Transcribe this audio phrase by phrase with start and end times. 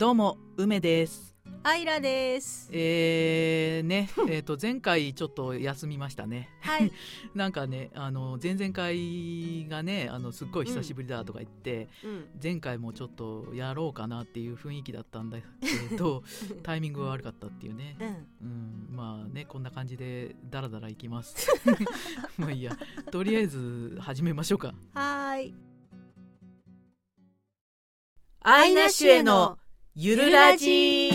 [0.00, 2.70] どうも梅ですアイラです。
[2.72, 6.90] えー、ねえーと前回ちょっと休みましたねはい。
[7.36, 12.28] なんかねあの前々回がねあのすっごい久しぶりだとか言って、うん。
[12.42, 15.36] 前回もちょっとやろうかなっていう雰囲気だったんだ
[15.90, 16.24] けど
[16.64, 18.06] タイミングが悪かったっていうねうん。
[18.08, 21.46] うんまあねこんな感じでダラダラいきます
[22.38, 22.74] まあいいや
[23.10, 25.54] とりあえず始めましょうかはーい。
[28.40, 29.58] アイナッシュへの
[30.02, 31.10] ゆるラジ。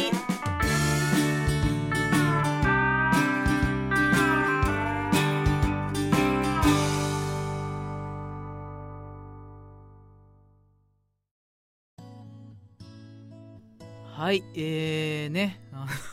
[14.04, 15.60] はいえーね。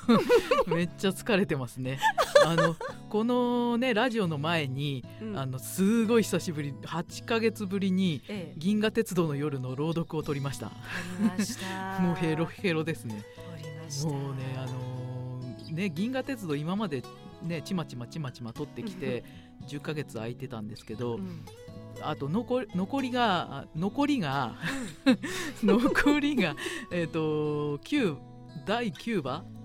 [0.67, 1.98] めっちゃ疲れてますね。
[2.45, 2.77] あの
[3.09, 8.55] このねラジオの前に、うんあのすごい久しぶり8ヶ月ぶりにええ。
[8.56, 10.74] 銀河鉄道の夜の朗読を撮りました撮
[11.20, 12.00] りました。
[12.02, 14.08] もうヘロヘロですね撮りました。
[14.08, 17.02] もうねあのーね銀河鉄道今まで
[17.42, 19.24] ねちまちまちまちま撮ってきて
[19.69, 21.45] 10ヶ月空いてたんですけど、うん。
[22.02, 24.55] あと残り残りがあ残りが
[25.62, 26.56] 残りが
[26.91, 28.17] えっ、と9
[28.67, 29.61] 第9話うん。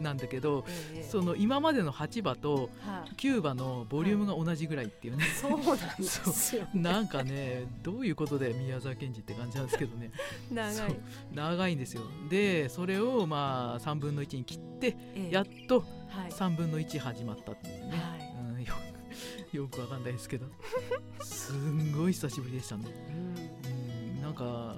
[0.00, 3.14] なんだけどええその今までの8話とはい。
[3.16, 6.66] 9話のボリュームが同じぐらいっていうね、そうなんですよ。
[6.74, 10.10] なんかねどういうことで宮沢賢治って感じなんですけどね。
[10.50, 10.96] 長い。
[11.34, 12.02] 長いんですよ。
[12.30, 15.34] でそれをまあ3分の1に切ってええ。
[15.34, 16.30] やっとはい。
[16.30, 17.96] 3分の1始まったっていうね、
[18.58, 18.74] ん、よ
[19.52, 20.46] よくわかんないですけど。
[21.22, 24.16] すんごい久しぶりでしたね、うん。
[24.16, 24.74] うん、なんか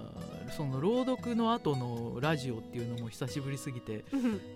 [0.51, 4.05] その朗読の後のラジオっていうのも久しぶりすぎて、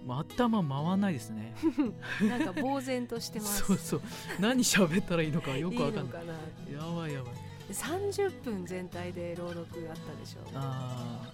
[0.06, 1.54] まあ、頭回らないですね
[2.28, 3.64] なんか呆然としてます。
[3.64, 4.02] そうそう
[4.40, 6.72] 何喋ったらいいのかよくわかんない。
[6.72, 7.34] やばいやばい
[7.72, 10.40] 三十分全体で朗読あったでしょ。
[10.54, 11.32] あ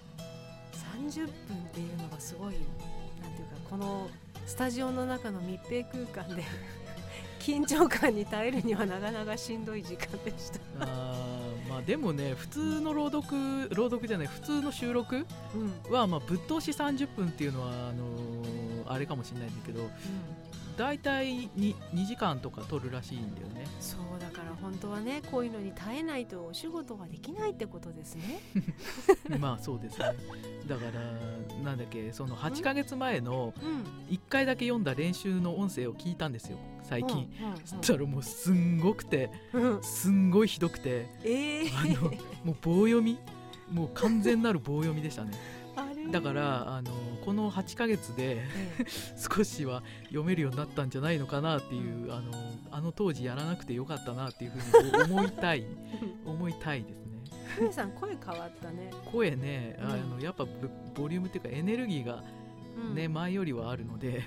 [0.73, 1.31] 三十分っ
[1.73, 2.55] ていうのがすごい
[3.21, 4.09] なんていうかこの
[4.45, 6.43] スタジオの中の密閉空間で
[7.39, 11.30] 緊張感に耐えるにはなかなかしんどい時間でした。
[11.71, 15.25] まあでもね普通の朗読朗読じゃない普通の収録
[15.87, 15.93] うん。
[15.93, 19.89] はまあぶっ通し30分っていうのはあのーあれかもしれないんだけど
[20.75, 28.41] 大体に2時間とか取るらしいんだよねそうだから本当はねこういうのに耐えないとお仕事ができないってことですね。
[29.39, 30.05] まあそうですね
[30.67, 33.83] だからなんだっけその8ヶ月前のうん。
[34.13, 36.80] 1回だけ読んだ練習の音声を聞いたんですようん。
[36.99, 39.63] うんそしたらもうすんごくてうん。
[39.77, 42.11] うんすんごいひどくてええあの
[42.43, 43.17] もう棒読み？
[43.71, 45.31] もう完全なる棒読みでしたね。
[46.11, 46.91] だからあの
[47.23, 48.39] この8ヶ月で
[48.79, 48.85] え
[49.35, 52.31] 少しは読めるようになったんじゃないのかなっていうあの
[52.71, 55.63] あの当時やらなくてよかったなっていうふうに思いたい
[56.25, 57.21] 思いたいですね。
[57.33, 58.91] えふみさん声変わったね。
[59.05, 60.09] 声ねあうん。
[60.17, 60.51] のやっぱボ
[61.03, 62.23] ボリュームっていうかエネルギーが
[62.77, 62.95] うん。
[62.95, 64.23] ね、前よりはあるので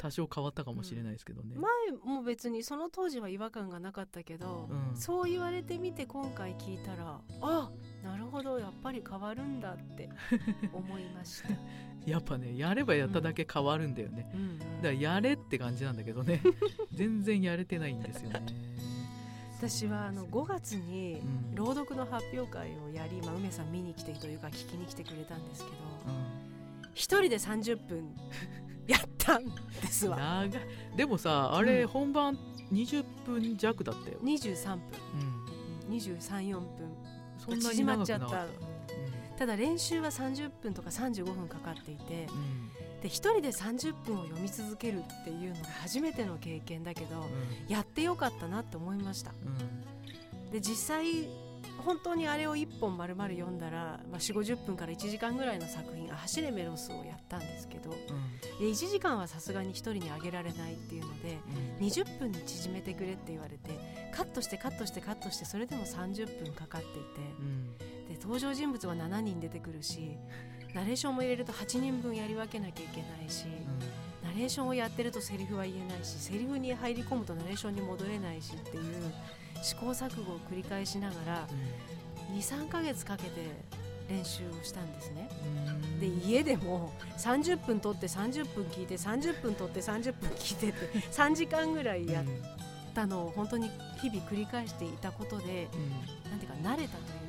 [0.00, 4.96] 多少変わったかもしれないですけどね、前も別にその当時は違和感がなかったけど、うん。
[4.96, 7.70] そう言われてみて今回聞いたらあ
[8.02, 10.08] なるほどやっぱり変わるんだって
[10.72, 11.50] 思いました、
[12.10, 14.58] やっぱねやればやっただけ変わるんだよね、うん。
[14.58, 16.40] だからやれって感じなんだけどね。
[16.94, 18.42] 全然やれてないんですよね。
[19.58, 21.54] 私はあの5月にうん。
[21.54, 25.76] 朗読の発表会をやり、まあ、梅さん見に来てというか聞きに来てくれたんですけど
[26.94, 28.16] 一人で30分
[28.90, 29.52] やったんで
[29.88, 30.18] すうん、わ。
[30.18, 30.60] 長い。
[30.96, 32.38] でもさあれうん本番
[32.72, 34.78] 20分弱だったよ、23分。
[35.88, 36.66] うん、234分。
[37.38, 38.26] そんなに縮ま長っちゃった。
[38.26, 42.38] くなかったただ練習は30分とか35分かかっていてうん。
[42.38, 42.70] うん
[43.00, 47.26] で一人で30分を読み続けるっていうのが初めての経験だけど
[47.66, 49.30] やってよかったなって思いました。
[49.30, 50.50] うん。
[50.50, 51.28] で実際
[51.80, 57.96] 本当にあれを1本丸々読んだら、まあ、4 5 0分から1時間ぐらいの作品「あ走れメロス」をやったんですけどうん。
[58.58, 61.38] で1時間はさすがに1人にあげられないっていうので
[61.78, 61.86] うん。
[61.86, 63.70] 20分に縮めてくれって言われて
[64.12, 67.74] カットしてカットしてカットしてそれでも30分かかっていうん。
[67.78, 70.16] てで登場人物は7人出てくるし
[70.74, 73.46] ナレーションも入れると8人分やり分けなきゃいけないし
[74.22, 79.12] ナレーションをやってるとセリフは言えないしセリフに入り込むとナレーションに戻れないしっていう
[79.62, 81.46] 試行錯誤を繰り返しながら
[82.34, 83.30] 23ヶ月かけて
[84.08, 85.28] 練習をしたんですね。
[85.44, 85.48] う
[85.96, 86.00] ん。
[86.00, 92.24] で家でも30分撮って30分聞いて30分撮って30分聞いてって 3時間ぐらいやっ
[92.94, 93.70] たのを本当に
[94.00, 95.80] 日々繰り返していたことでうん。
[95.82, 96.30] うん。
[96.30, 97.19] なんていうか慣れたというか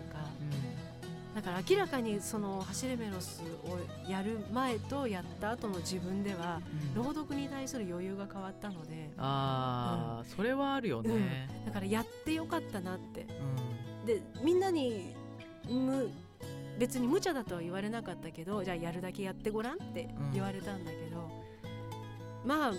[1.33, 6.61] だから明らかにその「走れメロス」をやる前とやった後の自分では
[6.95, 7.03] うん。
[7.03, 9.11] 朗読に対する余裕が変わったので。
[9.17, 13.21] ああ、それはあるよね、だからやってよかったなって。
[13.21, 14.05] うん。
[14.05, 15.15] でみんなに
[15.69, 16.09] む
[16.79, 21.29] 別に無茶だとは言われなかったけどじゃあやるだけやってごらんって言われたんだけど、
[22.43, 22.73] まあ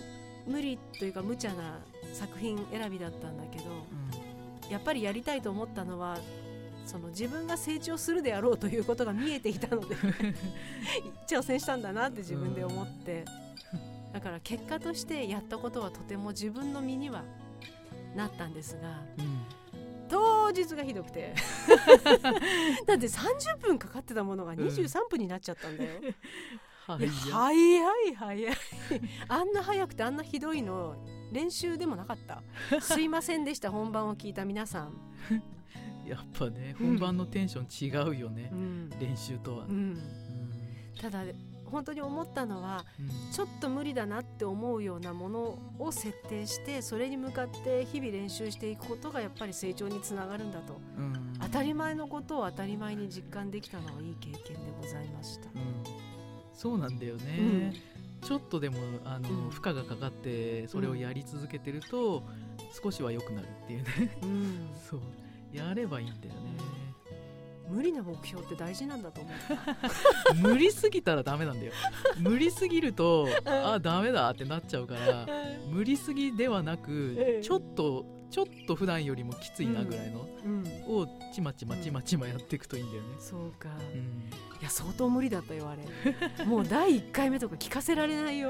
[0.45, 1.79] 無理というか無茶な
[2.11, 3.65] 作品選びだったんだけど
[4.69, 6.17] やっぱりやりたいと思ったのは
[6.85, 9.95] その自分が成長するであろうということが見えていたので
[11.27, 13.25] 挑戦したんだなって自分で思って。
[14.13, 17.23] だから結果としてやったことはとても自分の身には
[18.15, 19.45] なったんですがうん。
[20.07, 21.33] 当日がひどくて。
[22.85, 25.89] だって30分かかってたものが23分になっちゃったんだよ。
[26.85, 27.51] はいいや早
[28.09, 28.55] い早い。
[29.29, 30.95] あんな早くてあんなひどいの
[31.31, 32.43] 練習でもなかった。
[32.81, 34.93] すいませんでした本番を聞いた皆さん、
[36.07, 36.87] やっぱねうん。
[36.87, 38.89] 本番のテンション違うよねう、ん。
[38.99, 39.91] 練習とは、ううん。
[39.93, 39.99] ん、
[41.01, 41.23] ただ
[41.65, 43.31] 本当に思ったのはうん。
[43.31, 50.79] ちょっと無理だなって思うようなものを設定してそれに向かって日々練習していくことがやっぱり成長につながるんだと。
[50.97, 51.33] うん。
[51.41, 55.45] 当たり前のことを当たり前に実感できたのはいい経験でございました。
[55.47, 55.83] うん。
[56.53, 57.73] そうなんだよね、うん。
[58.21, 59.49] ちょっとでもあの、うん。
[59.49, 62.23] 負荷がかかってそれをやり続けてると、
[62.81, 64.17] 少しは良くなるっていうね。
[64.21, 64.69] うん。
[64.77, 65.01] そう
[65.53, 66.53] やればいいんだよね
[67.69, 70.35] 無理な目標って大事なんだと思う。
[70.47, 71.71] 無理すぎたらダメなんだよ
[72.19, 75.27] 無理すぎるとあダメだってなっちゃうから
[75.69, 83.69] 無理すぎではなく、ええちょっとちょっと普段よりもきついなぐらいの、うん、をちまちまちまちまやっていくといいんだよね、そうか。
[83.93, 83.99] うん、
[84.59, 86.45] いや相当無理だったよあれ。
[86.45, 88.49] もう第1回目とか聞かせられないよ。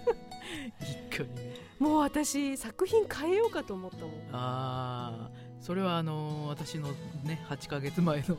[0.80, 4.12] 一回ねもう私作品変えようかと思ったもん。
[4.32, 6.88] ああそれはあのー私の
[7.22, 8.36] ね8ヶ月前の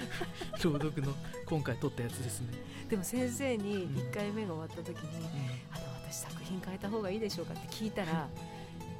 [0.64, 1.14] 朗読の
[1.46, 2.48] 今回撮ったやつですね、
[2.88, 3.96] でも先生にうん。
[3.96, 5.28] 1回目が終わった時に、
[5.70, 8.26] あの私作品変えた方がいいでしょうかって聞いたら。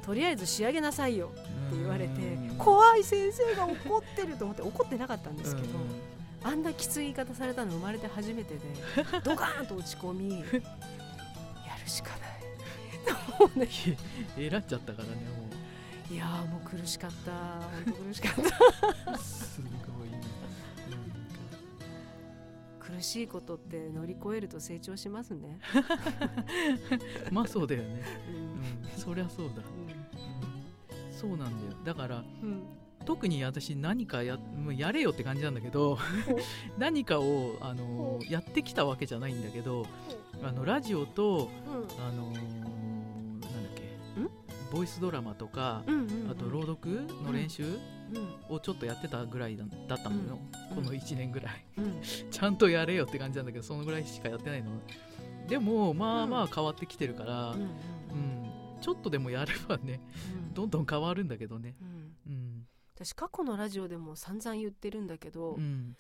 [0.05, 2.57] とりあえず仕上げなさいよって言われてうん。
[2.59, 6.51] 怖い先生が怒ってると思って怒ってなかったんですけどうん。
[6.51, 8.61] あんなきつい言い方されたの生まれて初めてで
[9.23, 10.53] ドカーンと落ち込み やる
[11.87, 12.21] しかない。
[13.39, 13.69] もうね。
[14.37, 15.42] えらっちゃったからねも
[16.13, 17.33] いやーもう苦しかった。
[17.33, 19.13] 本当苦しかった。
[19.13, 19.67] うすご
[20.05, 20.21] いね
[22.79, 25.59] 苦しいことって乗り越えると成長しますね、
[27.29, 28.37] う んまあそうだよね、うん。
[28.93, 31.13] うん、そりゃそうだ、うん。
[31.13, 31.79] そうなんだよ。
[31.85, 32.63] だからうん。
[33.07, 35.99] 特に私何かやもうやれよって感じなんだけど
[36.79, 39.87] 何かを、あのーやってきたわけじゃないんだけど
[40.43, 42.07] あのラジオと、うん。
[42.07, 42.92] あのー
[44.73, 45.83] ボイスドラマとか、
[46.31, 47.63] あと朗読の練習
[48.15, 48.57] うん。
[48.57, 50.39] をちょっとやってたぐらいだだったのよ、
[50.71, 50.77] うん。
[50.77, 51.65] この1年ぐらい。
[51.77, 52.01] うん。
[52.31, 54.71] ちゃんとやれよって感じなんだけどそのぐらいしかやってないの。
[55.49, 57.71] でもまあまあ変わってきてるから、うん。
[58.81, 60.01] ちょっとでもやればね
[60.35, 60.55] うん。
[60.55, 61.77] どんどん変わるんだけどね。
[61.81, 62.17] うん。
[62.27, 62.67] うん。
[62.95, 65.97] 私過去のラジオでも散々言ってるんだけど、うん。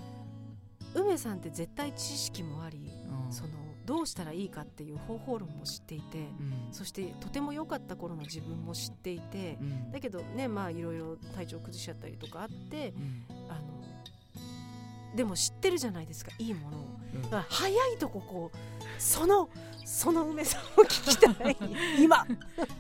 [0.95, 2.91] 梅さんって絶対知識もあり、
[3.27, 3.33] うん。
[3.33, 3.51] その
[3.85, 6.73] どうしたらいいかっていう方法論も知っていて、うん。
[6.73, 9.93] そしてとても良かった頃の自分も知っていて、うん。
[9.93, 13.25] だけどねまあいろいろ体調崩しちゃったりとかあってうん。
[13.49, 13.83] あの
[15.17, 16.81] でも知ってるじゃないですかいいものを。
[17.15, 17.23] うん。
[17.23, 18.57] だから早いとここう
[18.99, 19.49] その
[19.85, 21.57] その梅さんを聞きたい。
[22.01, 22.25] 今。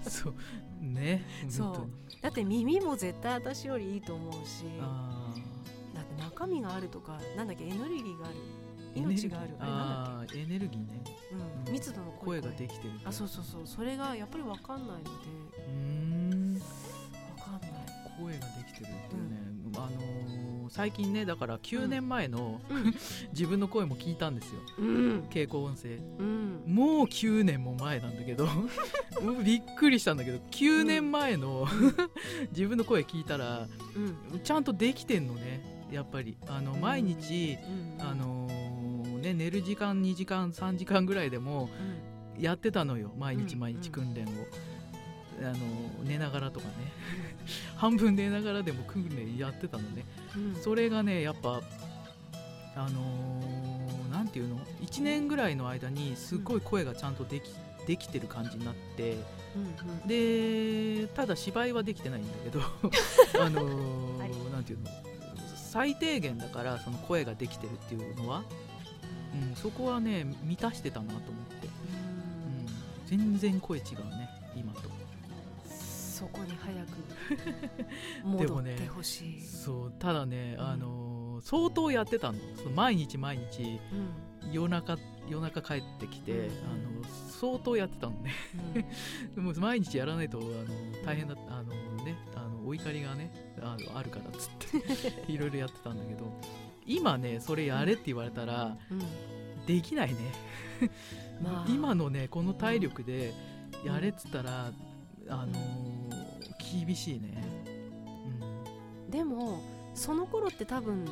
[0.03, 0.35] そう。
[0.81, 1.25] ね。
[1.49, 2.23] そう。
[2.23, 4.65] だって耳も絶対私よりいいと思うし。
[4.81, 5.35] あ
[5.95, 8.37] だって中身があるとかなんだっけエネルギーがある。
[8.37, 8.62] ー
[8.95, 9.51] 命がある。
[9.59, 11.03] あれなんだっあーエネルギーね。
[11.05, 11.67] け、うん。
[11.67, 11.73] うん。
[11.73, 12.41] 密度の声。
[12.41, 13.63] ができてるあそうそうそう。
[13.67, 15.11] それがやっぱり分かんないので。
[15.59, 16.55] うーん。
[16.55, 17.73] 分かんない。
[18.19, 19.37] 声ができてるっていうね、
[19.77, 20.33] あのー
[20.73, 22.95] 最近ねだから9年前の、うん。
[23.35, 24.61] 自分の声も聞いたんですよ。
[24.79, 25.21] うん。
[25.29, 25.99] 稽古音声。
[26.19, 26.63] うん。
[26.67, 28.49] もう9年も前なんだけど。
[29.45, 31.67] びっくりしたんだけど9年前の、
[32.57, 33.69] 自分の声聞いたら
[34.33, 34.41] うん。
[34.43, 35.87] ちゃんとできてんのね。
[35.93, 36.39] やっぱり。
[36.49, 37.59] あの毎日、
[37.99, 38.03] うん。
[38.03, 38.62] あのー
[39.23, 41.71] ね、寝る時間2時間3時間ぐらいでも
[42.37, 42.43] うん。
[42.43, 43.13] やってたのよ。
[43.19, 44.27] 毎日うん毎日訓練を、
[45.43, 45.57] あの
[46.05, 46.73] 寝ながらとかね。
[47.77, 50.05] 半分寝ながらでも訓練やってたのね。
[50.37, 50.63] うん。
[50.63, 51.61] それがねやっぱ
[52.75, 57.51] あのーなんていうの？1年ぐらいの間にすっごい声がちゃんとでき
[57.87, 59.17] できてる感じになって。
[59.55, 60.09] うんうん。
[60.09, 62.61] でただ芝居はできてないんだけど
[63.45, 64.91] あのーていうの？
[65.71, 68.45] 最低限だからその声ができてるっていうのは、
[69.35, 71.25] うん、そこはね満たしてたなと思っ
[71.61, 71.69] て、
[73.11, 73.85] うん、全然声違う
[74.17, 74.81] ね今と。
[75.67, 76.99] そこに早く
[78.25, 80.65] 戻ってほしい、そうただね、うん。
[80.65, 82.39] あのー相当やってたの。
[82.57, 83.81] その毎日毎日。
[84.43, 84.53] うん。
[84.53, 84.97] 夜中
[85.29, 86.47] 夜中帰ってきて、うん。
[86.47, 87.05] あの
[87.41, 88.33] 相当やってたのね。
[89.35, 91.73] でも毎日やらないとあの大変だったあの
[92.05, 94.51] ねあのお怒りがねあるからっつっ
[95.27, 95.27] て。
[95.31, 96.33] いろいろやってたんだけど
[96.87, 99.03] 今ねそれやれって言われたらうん。
[99.67, 100.17] できないね。
[101.43, 101.67] まあ。
[101.71, 103.33] 今のねこの体力で
[103.85, 104.73] やれっつったら、
[105.29, 106.33] あのー
[106.87, 107.45] 厳しいね、
[109.11, 109.61] でも
[109.95, 111.05] その頃って多分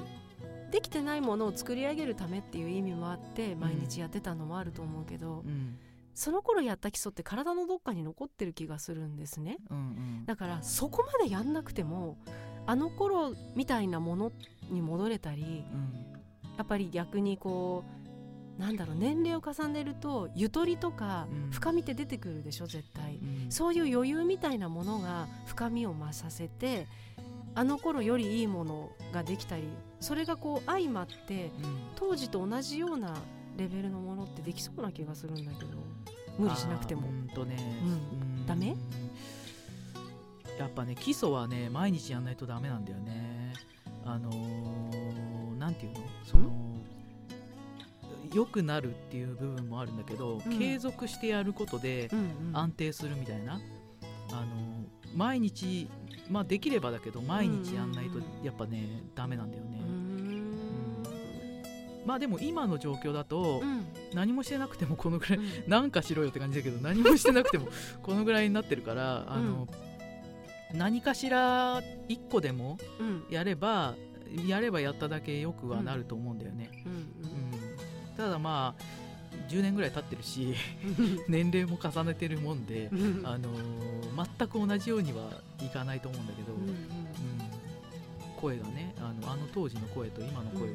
[0.70, 5.48] できてないものを作り上げるためっていう意味もあって毎日やってたのもあると思うけど、うん。
[5.48, 5.78] うん
[6.12, 9.56] その頃やった基礎って体のどっかに残ってる気がするんですね。
[9.70, 10.26] うんうん。
[10.26, 12.18] だからそこまでやんなくても
[12.70, 14.32] あの頃みたいなもの
[14.70, 16.10] に戻れたりうん
[16.56, 17.82] やっぱり逆にこ
[18.58, 21.50] うなんだろう年齢を重ねるとゆとりとかうん。
[21.50, 23.16] 深みって出てくるでしょ絶対。
[23.16, 23.50] うん。
[23.50, 26.86] そういう余裕みたいなものが深みを増させて
[27.56, 29.64] あの頃よりいいものができたり
[29.98, 31.78] それがこう相まってうん。
[31.96, 33.16] 当時と同じような
[33.56, 35.70] レベルのものってできそうな気がするんだけど
[36.38, 37.08] 無理しなくても。
[37.08, 37.90] うんとね、うん。
[37.90, 38.46] うん。
[38.46, 38.76] ダメ？
[40.60, 43.54] やっぱね基礎はね毎日やんないとダメなんだよね。
[44.04, 46.00] あのーなんていうの？
[46.22, 46.50] その？
[48.34, 50.58] 良くなるっていう部分もあるんだけど、うん。
[50.58, 52.56] 継続してやることでうんうん。
[52.56, 53.56] 安定するみたいな、あ
[54.34, 54.46] の
[55.16, 55.88] 毎日
[56.30, 60.56] まあできればだけど毎日やんないとうんやっぱねダメなんだよね、うーん。
[62.04, 63.86] まあでも今の状況だとうん。
[64.12, 65.44] 何もしてなくてもこのぐらいうん。
[65.66, 67.68] なんかしろよって感じだけど何もしてなくても
[68.02, 69.66] このぐらいになってるからあの、
[70.74, 73.24] 何かしら1個でもうん。
[73.30, 73.94] やれば
[74.46, 76.92] やればやっただけよくはなると思うんだよね、うん。
[76.92, 77.06] うん。
[78.16, 78.82] ただまあ
[79.48, 80.54] 10年ぐらい経ってるし
[80.98, 81.20] うん。
[81.28, 83.26] 年齢も重ねてるもんで、うん。
[83.26, 83.90] あのー
[84.38, 85.30] 全く同じようには
[85.62, 86.76] いかないと思うんだけど、うんうん。
[88.36, 90.68] 声がねあのあの当時の声と今の声、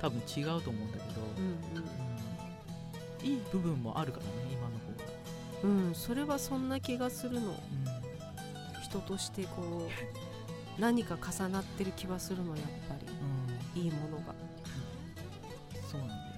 [0.00, 1.44] 多分違うと思うんだけど、うん
[3.24, 3.34] うん。
[3.34, 5.12] いい部分もあるからね今の方が。
[5.64, 5.94] うんうん。
[5.94, 7.50] それはそんな気がするの。
[7.50, 7.56] うん
[8.92, 9.88] 人としてこ
[10.78, 13.00] う何か重なってる気はするのやっぱうん。
[13.74, 14.34] りいいものが、
[15.90, 16.28] そうなんだよね、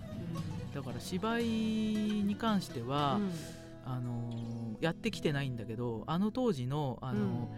[0.73, 3.19] だから芝居に関しては、
[3.85, 7.49] あのーやってきてないんだけどあの当時の、あの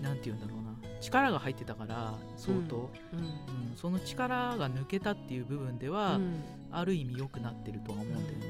[0.00, 0.72] ーなんて言うんだろうな。
[1.00, 3.18] 力が入ってたから相当、うん。
[3.18, 3.24] うん。
[3.24, 3.76] うん。
[3.76, 6.42] その力が抜けたっていう部分では、うん。
[6.72, 8.46] ある意味良くなってるとは思うんだよね、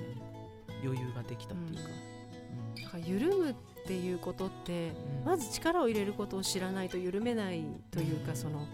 [0.84, 1.90] 余裕ができたっていうか、
[2.82, 3.54] だから緩むっ
[3.86, 5.24] ていうことってうん。
[5.24, 8.68] まず力を入れることを知らないと緩めないというかそのん？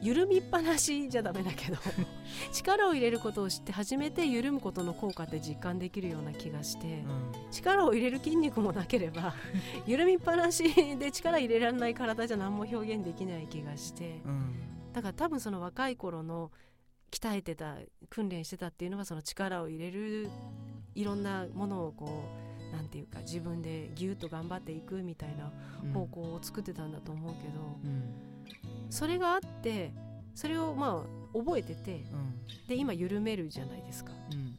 [0.00, 1.76] 緩みっぱなしじゃダメだけど
[2.52, 7.04] 力を入れることを知って初めて緩むことの効果って実感できるような気がして
[7.52, 9.32] 力を入れる筋肉もなければ
[9.86, 10.64] 緩みっぱなし
[10.98, 14.92] で力入れられない体じゃ何も表現できない気がしてうんうん。
[14.92, 16.50] だから多分その若い頃の
[17.12, 17.76] 鍛えてた
[18.10, 20.28] 訓練してたっていうのはその力を入れる
[20.94, 22.24] いろんなものをこ
[22.72, 25.52] うなんていうか自分でギュッと頑張っていくみたいな
[25.84, 25.92] うん。
[25.92, 28.90] 方向を作ってたんだと思うけど、うん。
[28.90, 29.92] それがあって
[30.34, 31.04] それをま
[31.34, 32.66] あ覚えててうん。
[32.66, 34.12] で今緩めるじゃないですか。
[34.32, 34.56] うん。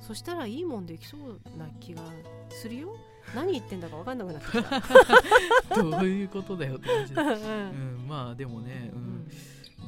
[0.00, 2.02] そしたらいいもんできそうな気が
[2.48, 2.96] するよ。
[3.34, 7.14] 何言ってんだか分かんなくなってきた、 どういうことだよって感じ。
[7.14, 8.04] で、 ううん。
[8.04, 9.28] ん、まあでもね、うん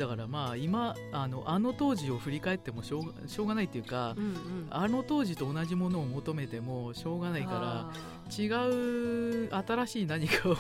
[0.02, 4.66] だからまあ今あのあの当時を振り返ってもしょうがしょうがないっていうか、うんうん。
[4.68, 7.92] あの当時と同じものを求めてもしょうがないからあ
[8.36, 10.56] 違う新しい何かを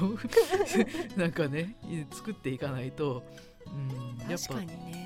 [1.18, 1.74] なんかね
[2.12, 3.24] 作っていかないと、
[3.66, 5.02] うん、やっぱー確かにね。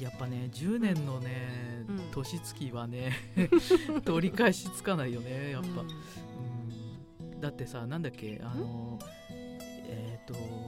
[0.00, 3.12] やっぱね10年のね、うん年月はね
[4.04, 5.88] 取り返しつかないよねやっぱ、うん。
[7.32, 7.40] うん。
[7.40, 9.00] だってさなんだっけあの
[9.88, 10.67] えっ、となんだっけな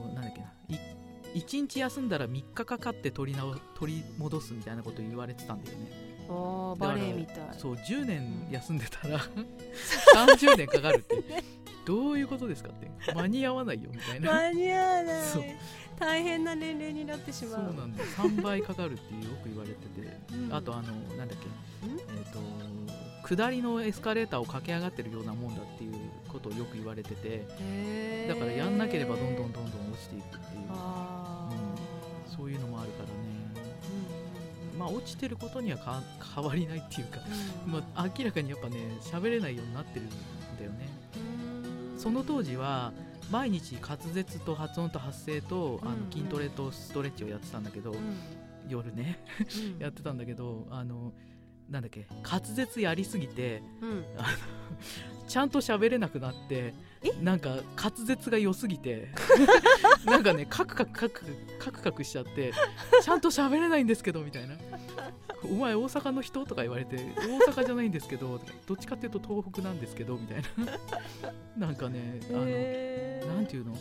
[1.33, 5.91] 1日休んだら3日かかって取り直取り戻すみたいなこと言われてたんだよね。
[6.29, 7.37] あーバレエみたい。
[7.57, 9.19] そう10年うん休んでたら
[10.15, 11.43] 30年かかるって。
[11.85, 13.13] どういうことですかって。
[13.13, 14.31] 間に合わないよみたいな。
[14.31, 15.23] 間に合わない。
[15.99, 17.49] 大変な年齢になってしそう。
[17.49, 18.09] まうなんだよ。
[18.17, 20.53] 3倍かかるってよく言われてて、うん。
[20.53, 21.87] あとあのなんだっけ。
[21.87, 21.91] ん？
[22.17, 22.39] えっ、と
[23.27, 25.93] 下りのエスカレーターを駆け上がってるようなもんだっていう
[26.27, 28.27] ことをよく言われてて。
[28.27, 30.67] だからやんなければどんどんどんどん落ちていくっていう
[32.35, 33.13] そういうのもあるからね。
[34.73, 34.79] うん。
[34.79, 36.01] まあ落ちてることにはか
[36.35, 37.19] 変わりないっていうか、
[37.65, 37.71] うん。
[37.71, 40.09] まあ、明らかにやっぱね喋れないようになってるん
[40.57, 40.89] だよね。
[41.93, 41.99] うん。
[41.99, 42.93] その当時は
[43.29, 47.97] 毎日滑舌と発音と発声とあのうん筋トレとストレッチをやってたんだけど、うん。
[48.69, 49.19] 夜ね
[49.75, 49.79] うん。
[49.83, 51.13] やってたんだけどあの
[51.69, 54.05] なんだっけ滑舌やりすぎてうん
[55.27, 56.73] ちゃんと喋れなくなって
[57.03, 57.11] え？
[57.21, 59.09] なんか滑舌が良すぎて
[60.05, 61.23] なんかねカクカクカク
[61.59, 62.53] カクカクしちゃって
[63.01, 64.55] ちゃんと喋れないんですけどみたいな
[65.43, 66.97] 「お前大阪の人?」とか言われて
[67.47, 70.47] 「大阪じゃないんですけどどっちかっていうと東北なんですけど」みたいな。
[71.67, 73.35] なんかねあの、へー。
[73.35, 73.75] なんていうの？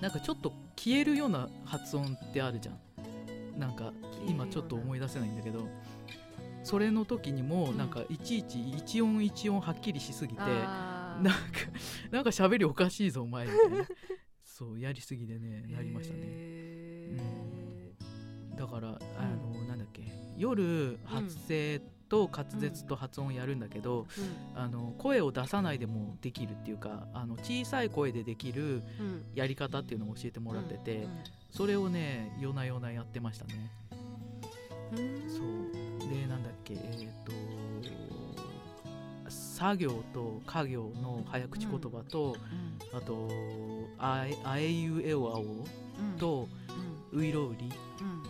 [0.00, 2.78] なんかちょっと消えるような発音ってあるじゃん。
[3.58, 3.92] なんか
[4.28, 5.66] 今ちょっと思い出せないんだけど
[6.68, 11.24] それの時にもなんかいちいち一音一音はっきりしすぎて、あー。
[11.24, 11.40] なんか
[12.12, 13.88] なんか喋りおかしいぞお前みたいな。
[14.44, 16.20] そうやりすぎでねなりましたね。
[16.24, 17.16] へ
[18.54, 20.02] だからあの、なんだっけ
[20.36, 29.06] 夜発声と滑舌と発音やるんだけど、ーあの声を出さないでもできるっていうかあの小さい声でできるうん。
[29.06, 31.10] うんやり方っていうのを教えてもらってて、うん。
[31.50, 33.70] それをね夜な夜なやってましたね。
[33.92, 33.97] うん
[34.96, 36.08] そう。
[36.08, 37.32] でなんだっけえっ、と
[39.30, 42.36] 作業と家業の早口言葉と、
[42.92, 43.28] あと
[43.98, 45.66] あえあえいうえおあおうん。
[46.18, 46.48] と
[47.12, 47.20] うん。
[47.20, 47.70] ういろうり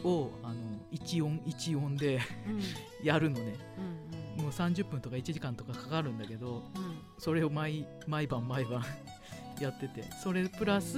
[0.05, 0.11] うん。
[0.11, 0.55] をあの
[0.91, 3.07] 一音一音でうん。
[3.07, 3.55] やるのね。
[3.79, 3.99] うん
[4.39, 6.99] もう30分とか1時間とかかかるんだけどうん。
[7.19, 8.85] それを毎毎晩毎晩
[9.61, 10.97] やっててそれプラス、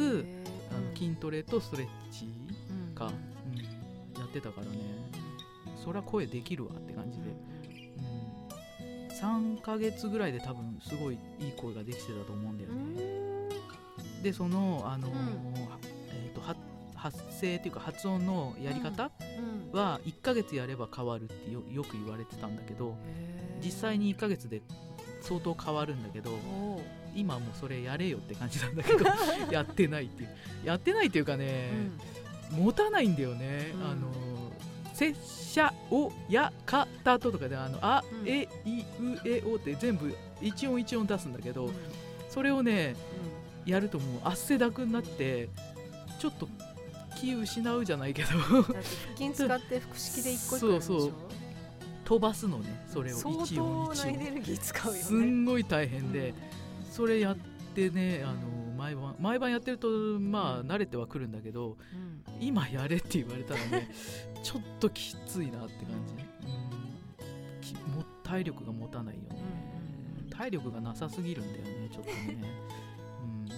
[0.71, 2.27] あの筋トレとストレッチ、
[2.69, 2.95] うん。
[2.95, 5.00] かうん、やってたからね
[5.83, 7.25] そりゃ声できるわって感じで、
[7.99, 12.81] うん、3ヶ月ぐらいで多分すごいいい声ができてたと思うんだようね、
[14.21, 14.23] ん。
[14.23, 15.19] でその、あのーうん。
[16.13, 16.55] えー、とは
[16.95, 19.11] 発声っていうか発音のやり方
[19.73, 19.79] うん。
[19.79, 22.97] は1ヶ月やれば変わるってよよく言われてたんだけど
[23.65, 24.63] 実際に1ヶ月で
[25.23, 26.31] 相当変わるんだけど
[27.15, 29.05] 今もうそれやれよって感じなんだけど
[29.51, 30.29] やってないっていう。
[30.65, 31.71] やってないっていうかね、
[32.51, 33.83] 持たないんだよね、うん。
[33.83, 34.09] あの
[35.01, 35.17] 拙
[35.55, 38.29] 者をやかたととかであのあ、うん。
[38.29, 41.69] えいうえおって全部一音一音出すんだけど、うん。
[41.71, 41.75] うん
[42.29, 42.95] それをね
[43.67, 45.49] やるともう汗だくになって
[46.21, 46.49] ちょっと
[47.17, 48.29] 気失うじゃないけど。
[48.29, 48.65] 腹
[49.17, 51.13] 筋使って腹式で一個一個そうそう。
[52.05, 54.13] 飛ばすのねそれを相一音当一音。
[54.13, 55.03] なエネルギー使うよね。
[55.03, 56.35] すんごい大変で、
[56.93, 57.37] それやっ
[57.75, 58.39] てねあの
[58.81, 62.25] 毎晩毎晩やってるとまあ慣れてはくるんだけどうん。
[62.41, 63.91] 今やれって言われたらね
[64.43, 67.61] ちょっときついなって感じ、うん。
[67.61, 69.29] きも体力が持たないよね、
[70.19, 70.31] うんうん。
[70.31, 72.39] 体力がなさすぎるんだよねちょっとね、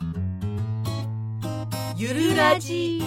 [0.00, 0.04] う
[1.96, 3.02] ん、ゆるラジ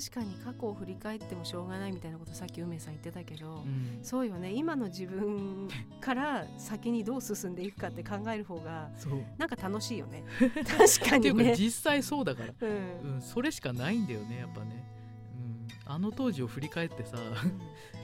[0.00, 3.98] 確かに過去を振り返ってもしょうがないみたいなことさっき梅さん言ってたけど、うん。
[4.02, 4.50] そうよね。
[4.52, 5.68] 今の自分
[6.00, 8.88] から先にどう進んでいくかって考える方が
[9.36, 10.24] なんか楽しいよね。
[10.64, 11.50] 確かにね。
[11.50, 13.14] か実際そうだから、うん。
[13.14, 14.84] うん、それしかないんだよねやっぱね、
[15.86, 17.18] うん、あの当時を振り返ってさ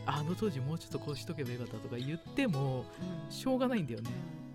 [0.05, 2.85] あの当時もうちょっとこうしとけばよかったとか言っても
[3.31, 4.46] しょうがないんだよね、うん、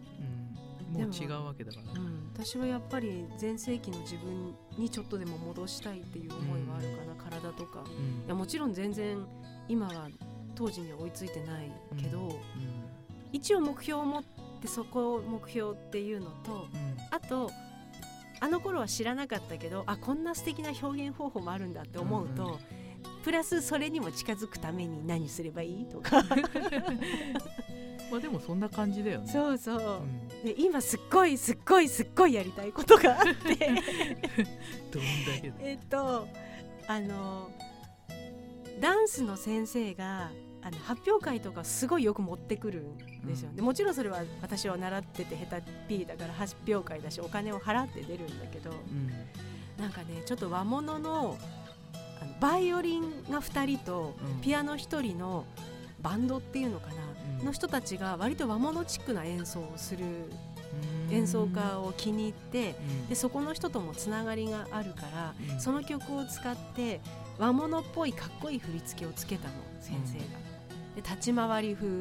[0.92, 2.32] もう違うわけだから、うんうん。
[2.34, 7.84] 私はやっぱり全盛期の自分にちょっとでも戻したいっていう思いはあるかな、体とか。
[7.86, 8.26] うん。
[8.26, 9.26] いやもちろん全然
[9.68, 10.10] 今は
[10.56, 12.32] 当時には追いついてないけど、うん。
[13.32, 14.24] 一応目標を持っ
[14.62, 16.98] てそこを目標っていうのとうん。
[17.12, 17.52] あと
[18.40, 22.60] あの頃は知らなかったけどあこんな素敵な表現方法もあるんだって思うと、うんうん。
[23.24, 26.24] プラスそれにも近づくために何すればいいとか
[28.10, 29.28] まあでもそんな感じだよね。
[29.32, 29.78] そうそう。
[29.78, 30.44] う、ん。
[30.44, 33.56] で今すっごいすっごいすっごいやりたいことがあって。
[34.92, 35.56] どんだけだ。
[35.60, 36.28] えっと
[36.88, 37.50] あの
[38.82, 40.32] ダンスの先生が
[40.64, 43.56] あの発表会とかすごいよく持ってくるんですよ、うん。
[43.56, 49.10] でもちろんそれは私は習ってて下手っぴーだから発表会だしお金を払って出るんだけどうん。
[49.82, 51.38] なんかねちょっと和物の
[52.22, 54.42] あのバイオリンが2人とうん。
[54.42, 55.46] ピアノ1人の
[56.02, 57.11] バンドっていうのかな、うん
[57.44, 63.08] の人たちが割と和物チックな演奏をするうん演奏家を気に入ってうん。
[63.10, 65.60] でそこの人ともつながりがあるからうん。
[65.60, 67.02] その曲を使って
[67.38, 70.24] 和物っぽいかっこいい振り付けをつけたの先生が。
[70.96, 71.92] で立ち回り風っ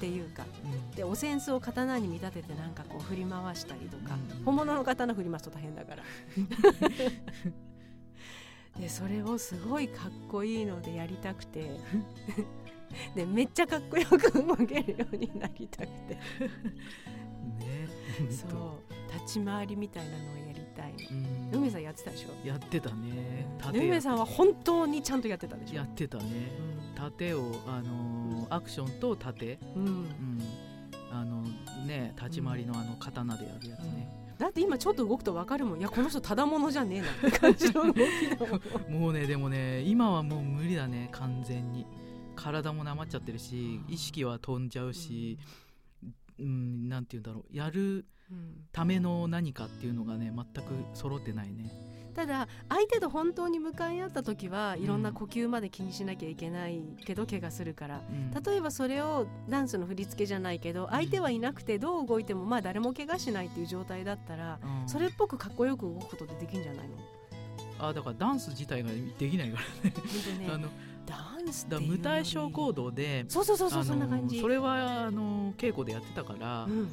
[0.00, 0.90] ていうかうん。
[0.92, 4.44] でお扇子を刀に見立ててなんかこう振り回したりとか、うん。
[4.44, 6.02] 本物の刀振り回すと大変だから。
[8.78, 11.70] でそれをすごいかっこいいのでやりたくて
[13.14, 16.14] でめっちゃかっこよく動けるようになりたくて。
[16.14, 16.20] ね
[18.30, 19.12] そう。
[19.12, 20.94] 立ち回りみたいなのをやりたい。
[21.52, 22.46] 梅さんやってたでしょ？
[22.46, 23.46] やってたね。
[23.72, 25.76] で梅さんは本当にちゃんとやってたでしょ？
[25.76, 26.24] やってたね。
[26.94, 29.58] 盾をあのーアクションと盾。
[29.76, 29.88] うん、うん。
[29.88, 30.40] うん
[31.12, 31.42] あの
[31.88, 35.78] ね立ち回りのあの刀でやるやつね、だって今ちょっと動くと分かるもん。
[35.80, 37.98] いやこの人ただものじゃねえなって感じの動き
[38.38, 38.60] だもん。
[39.00, 41.84] もうねでもね今はもう無理だね完全に
[42.42, 45.38] 体もなまっちゃってるし意識は飛んじゃうし、
[46.38, 47.56] うん、なんて言うんだろう。
[47.56, 48.64] やるうん。
[48.72, 51.70] ための何かっていうのがね全く揃ってないね。
[52.14, 58.02] ただ相手と本当に向かい合った時はいろんな呼吸まで気にしなきゃいけないけど怪我するから。
[58.08, 58.42] うん。
[58.42, 64.88] 例えばそれをダンスの振り付けじゃないけど相手はいなくてどう動いてもまあ誰も怪我しないっていう状態だったらうん。
[64.88, 66.96] それっぽくかっこよく動くことってできるんじゃないの？
[67.78, 70.46] あだからダンス自体ができないからね。
[70.46, 70.68] ね あの
[71.06, 74.40] ダンスだ無対称行動でそうそうそうそうそんな感じ。
[74.40, 76.88] それはあの稽古でやってたから、うん。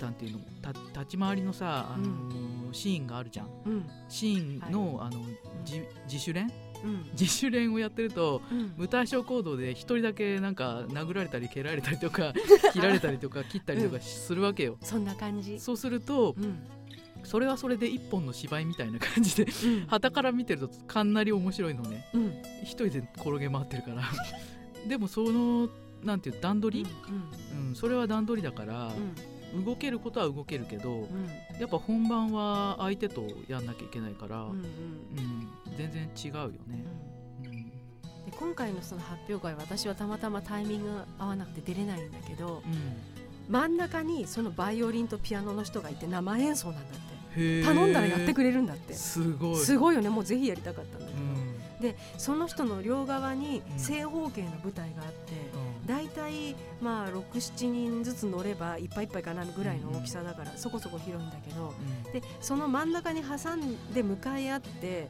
[0.00, 3.48] なんていうのた立ち回りのさあの、シーンがあるじゃん。
[3.66, 3.90] うん。
[4.08, 5.18] シーンの,、あの
[5.64, 6.50] 自自主練？
[6.84, 7.08] うん。
[7.12, 8.74] 自主練をやってるとうん。
[8.76, 12.32] 無対称行動で一人だけなんか殴られたり蹴られたりとか
[12.72, 15.58] 切られたりとか切ったりとかするわけよ、そんな感じ。
[15.58, 16.58] そうするとうん
[17.28, 19.86] それはそれで一本の芝居みたいな感じでうん。
[19.86, 22.06] 旗から見てるとかなり面白いのね。
[22.14, 22.32] うん。
[22.62, 24.02] 一人で転げ回ってるから。
[24.88, 25.68] でもその
[26.02, 26.90] なんていう段取り、
[27.52, 28.90] うんそれは段取りだから
[29.54, 29.64] う、ん。
[29.64, 31.60] 動けることは動けるけど、うん。
[31.60, 34.66] やっぱ本番は相手とやんなきゃいけないから、うんうん。
[35.76, 36.78] 全然違うようね、
[37.42, 37.46] ん。
[37.46, 37.66] うん。
[37.66, 37.72] で
[38.38, 42.62] 今回のその発表会私はたまたまタイミングが合わなくて出れないんだけど
[43.48, 47.07] 真ん中にそのバイオリンとピアノの人がいて生演奏なんだって
[47.64, 48.94] 頼んだらやってくれるんだって。
[48.94, 49.56] すごい。
[49.56, 50.08] すごいよね。
[50.08, 51.80] もうぜひやりたかったんだけど、うん。
[51.80, 53.78] でその人の両側にうん。
[53.78, 55.86] 正方形の舞台があって、うん。
[55.86, 61.74] 大体まあ67人ずつ乗ればいっぱいいっぱいかなぐらいの大きさだから、そこそこ広いんだけど。
[62.12, 65.08] でその真ん中に挟んで向かい合って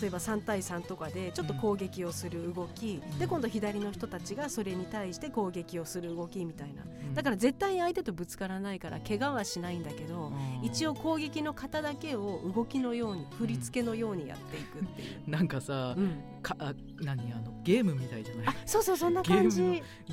[0.00, 3.18] 例えば3対3とかでちょっと攻撃をする動き、うん。
[3.18, 6.82] で今度左の人たちがそれに対して攻撃をする動きみたいな。
[6.82, 7.14] うん。
[7.14, 10.64] だから絶対に相手とぶつからないから怪我はしないんだけど、うん。
[10.64, 15.28] 一応攻撃の型だけを動きのように振り付けのようにやっていくっていう。
[15.30, 18.46] なんかさ、うんかあ何あのゲームみたいじゃない？
[18.48, 19.62] あそうそうそんな感じ。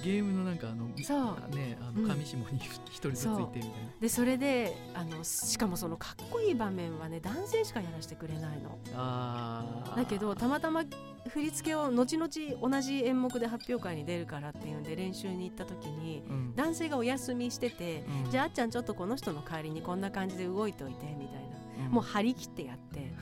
[0.04, 1.56] ゲームのなんかあのそう。
[1.56, 2.08] ねあうん。
[2.08, 3.68] の上下に一人ずつついてみたいな、
[4.00, 8.80] でそれであのしかもそのかっこいい場面はね男性しかやらせてくれないの。
[8.96, 9.98] あー。
[9.98, 10.84] だけどたまたま
[11.30, 12.30] 振り付けを後々
[12.70, 16.56] 同じ演目で発表会に出るからっていうんで練習に行った時にうん。
[16.56, 18.32] 男性がお休みしてて、うん。
[18.32, 21.92] じゃああっちゃんちょっとこの人の代わりにこんな感じで動いておいてみたいな、うん。
[21.92, 23.14] もう張り切ってやって。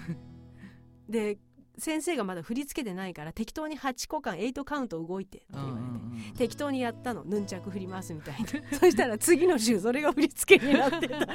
[1.10, 1.40] で
[1.80, 7.24] 先生がまだ振り付けてないから適当に8個間8カウント動いてって言われて、適当にやったの。
[7.24, 8.48] ヌンチャク振りますみたいな。
[8.78, 11.28] そしたら次の週それが振り付けになってた。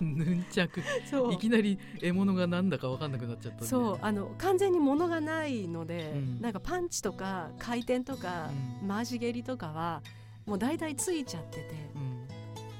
[0.00, 0.82] ヌンチャク。
[1.08, 1.34] そう。
[1.34, 3.66] いきなり獲物がなんだか分かんなくなっちゃったんで。
[3.66, 3.98] そう。
[4.00, 6.40] あの完全に物がないので、うん。
[6.40, 8.50] なんかパンチとか回転とか、
[8.82, 8.88] うん。
[8.88, 10.02] 回し蹴りとかは
[10.46, 11.90] もう大体ついちゃってて。
[11.94, 12.26] うん。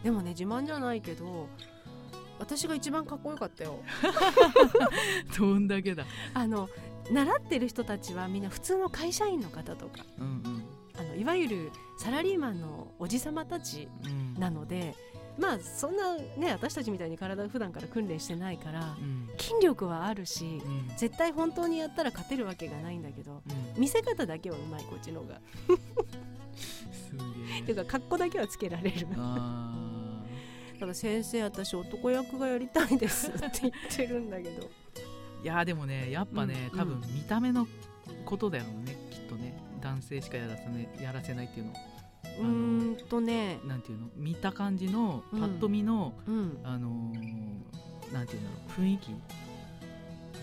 [0.02, 1.48] でもね自慢じゃないけど
[2.38, 3.80] 私が一番かっこよかったよ。
[5.38, 6.06] どんだけだ。
[6.33, 6.70] あの
[7.11, 10.64] 習ってる人たちはみんな普通の会社員の方とかうん
[10.99, 14.40] あのいわゆるサラリーマンのおじさまたちうんうん。
[14.40, 14.94] なので
[15.38, 19.29] まあそんなね私たちみたいに体普段から訓練してないからうん。
[19.38, 20.88] 筋力はあるしうん。
[20.96, 23.42] 絶対本当にやったら勝てるわけがないんだけど
[23.77, 23.81] うん。
[23.81, 25.40] 見せ方だけはうまいこっちの方が。
[26.57, 27.62] すげえ。
[27.62, 29.07] ていうか格好だけはつけられる。
[29.09, 29.75] だあ
[30.79, 34.62] から先生私男役がやりたいですって言ってるんだけど。
[34.66, 34.68] ー
[35.42, 37.66] いやでもねやっぱね、うん多分見た目の
[38.24, 39.59] ことだよねきっとね。
[39.81, 41.72] 男性しかやらせ,、ね、やらせないっていうの。
[42.40, 43.59] うーんとね。
[43.66, 44.09] なんていうの？
[44.16, 45.40] 見た感じのうん。
[45.40, 46.59] パッと見の、うん。
[46.64, 49.14] あのーなんていうんだろう雰囲気。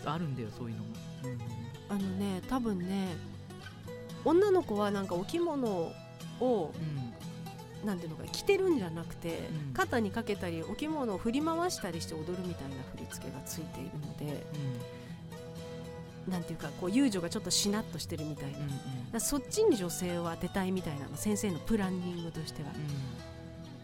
[0.06, 0.90] あるんだよそういうのも、
[1.90, 3.10] あのね多分ね
[4.24, 5.92] 女の子はなんかお着物を
[6.40, 7.14] うん
[7.86, 9.74] なんていうのか着てるんじゃなくて、うん。
[9.74, 14.44] 肩にかけたりお着物を振り回したりして踊るみたいな振り付けがついているので
[16.28, 18.66] なんていうかこう遊女がちょっとしなっとしてるみたいな、うん
[19.14, 19.22] うん。
[19.22, 22.70] そっちに女性を当てたいみたいなの先生のプランニングとしては、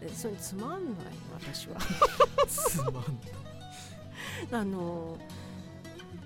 [0.02, 0.82] えそれつまんない
[1.32, 1.76] 私は。
[1.76, 1.78] う
[2.46, 3.04] んつまんない。
[4.52, 5.16] あの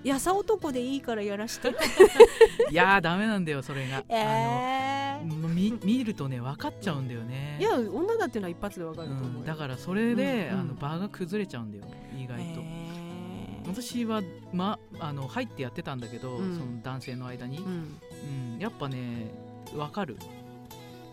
[0.05, 1.75] やさ男でいいからやらして。
[2.71, 7.57] いやーダメなんだよそれが、えあのみ見るとね分かっちゃうんだよね。
[7.59, 11.85] いや女だっていうのは一発でわかると思うよ、うん、だからそれで、うんあの場が崩れちゃうんだよ
[12.17, 13.69] 意外と、えー。
[13.69, 16.55] 私は、ま、あの入ってやってたんだけど、うん。
[16.55, 17.65] その男性の間に、うん。
[17.65, 19.31] うんやっぱね
[19.73, 20.17] 分かる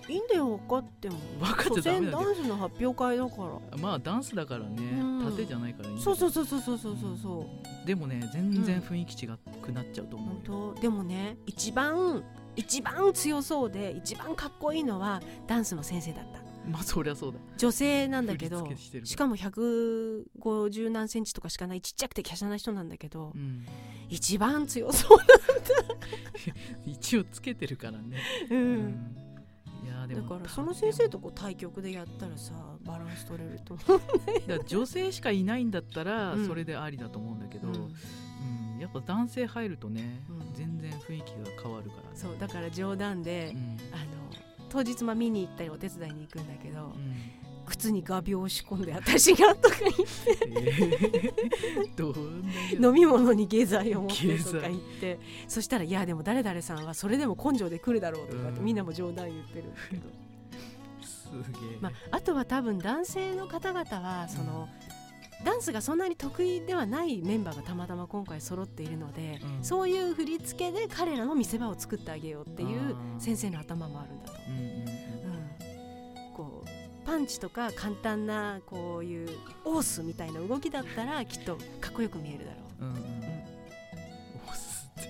[0.08, 1.18] いいんだよ分かっても。
[1.40, 3.36] 分かってダダンスの発表会だか
[3.72, 3.78] ら。
[3.78, 7.48] まあダンスだからね、うん、縦じゃないからいいそうそうそうそうそうそうそ
[7.84, 9.30] う、でもね全然雰囲気違
[9.62, 12.24] くなっちゃうと思う、うん、でもね一番
[12.56, 16.46] 一番強そうで一番かっこいいのはダンスの先生だった。
[16.70, 17.40] まあそりゃそうだ。
[17.58, 18.68] 女性なんだけど
[19.04, 23.66] しかも150何センチとかしかないちっちゃくて華奢な人なんだけど、うん、
[24.10, 25.34] 一番強そうなんだ
[26.86, 28.18] 一応つけてるからね。
[28.50, 29.25] うん。
[30.08, 34.02] でもだからその先生とこう対局でやったらさバランス取れると思う
[34.48, 36.48] だ女性しかいないんだったらうん。
[36.48, 38.78] それでありだと思うんだけど、ううん。
[38.78, 40.54] んやっぱ男性入るとね、うん。
[40.54, 43.78] 全然雰囲気が変わるから、そうだから冗談で、うん。
[43.94, 44.06] あの
[44.70, 46.94] 当日まあ見に行ったりお手伝いに行くんだけど、
[47.66, 50.04] 靴に画鋲を仕込んで私がとか言って。
[52.04, 55.20] うんえー飲み物に下剤を持ってとか言って。
[55.48, 58.66] そしたら「いやでも誰々さんはそれでも根性で来るだろう」とかってうん。
[58.66, 60.04] みんなも冗談言ってるんだけど、
[61.02, 61.38] すげ
[61.76, 64.70] え、まあ、あとは多分男性の方々はその、
[65.44, 69.64] ダンスがそんなに得意ではないメンバーがたまたま今回揃っているので、うん。
[69.64, 74.36] そういう振り付けで彼らの見せ場を作ってあげようっていう先生の頭もあるんだと。
[77.06, 79.30] パンチとか簡単なこういう
[79.64, 82.86] オースみたいな動きだったらきっとかっこよく見えるだろう。
[82.86, 82.96] んうん。
[82.98, 83.02] う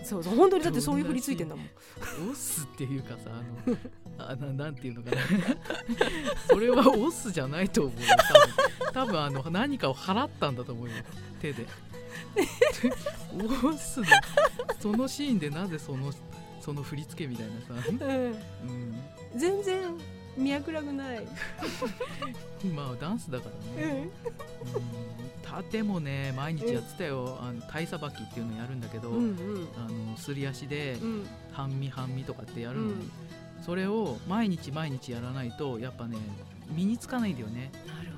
[0.05, 1.69] そうそう本当にだってそういう振りついてんだもん。
[2.29, 3.31] オスっていうかさ
[4.17, 5.17] あのあななんていうのかな。
[6.49, 8.93] それはオスじゃないと思うよ多分。
[8.93, 10.95] 多分あの何かを払ったんだと思うよ
[11.41, 11.65] 手で。
[13.33, 14.05] オスの
[14.79, 16.11] そのシーンでなぜその
[16.61, 17.93] その振り付けみたいなさ、う
[18.65, 18.99] ん、
[19.35, 19.93] 全然
[20.37, 21.21] 脈絡ない、
[22.73, 23.45] まあダンスだか
[23.77, 24.09] らね、
[24.73, 24.81] うん、
[25.41, 27.37] 盾もね毎日やってたよ。
[27.41, 29.67] あの体さばきっていうのやるんだけど、うんうん。
[29.77, 31.25] あのすり足でうん。
[31.53, 33.11] 半身半身とかってやるの、うん。
[33.65, 36.17] それを毎日毎日やらないとやっぱね
[36.69, 38.14] 身につかないんだよね、なるうん、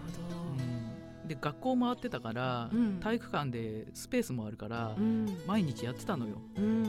[1.28, 3.00] で学校回ってたから、うん。
[3.00, 5.28] 体育館でスペースもあるから、うん。
[5.46, 6.42] 毎日やってたのよ。
[6.58, 6.84] うん。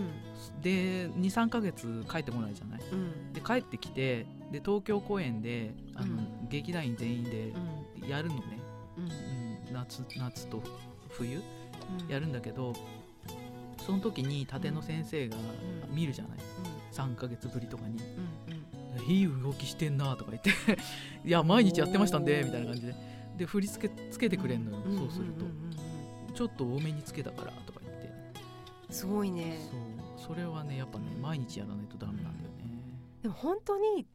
[0.63, 2.81] で23ヶ月帰ってこないじゃない？
[2.93, 3.33] うん。
[3.33, 6.11] で帰ってきてで東京公演であの、う
[6.47, 6.49] ん。
[6.49, 7.53] 劇団員全員で
[8.03, 8.09] うん。
[8.09, 8.43] やるのね、
[8.97, 9.05] うん。
[9.05, 10.63] うん、夏夏と
[11.11, 11.39] 冬？
[11.39, 12.09] うん。
[12.09, 12.73] やるんだけど
[13.79, 15.95] その時に盾の先生がうん。
[15.95, 17.99] 見るじゃない、う3ヶ月ぶりとかに。
[19.07, 20.51] いい動きしてんなとか言って
[21.25, 22.95] いや毎日やってましたんでみたいな感じで
[23.39, 25.49] で振り付けつけてくれんのよ、うんそうすると、ん。
[25.49, 28.13] んうんちょっと多めにつけたからとか言って。
[28.91, 29.59] すごいね。
[30.19, 30.35] そう。
[30.35, 32.65] それはねやっぱねうん毎日やらないとダメなんだよね。
[33.23, 34.07] でも本当に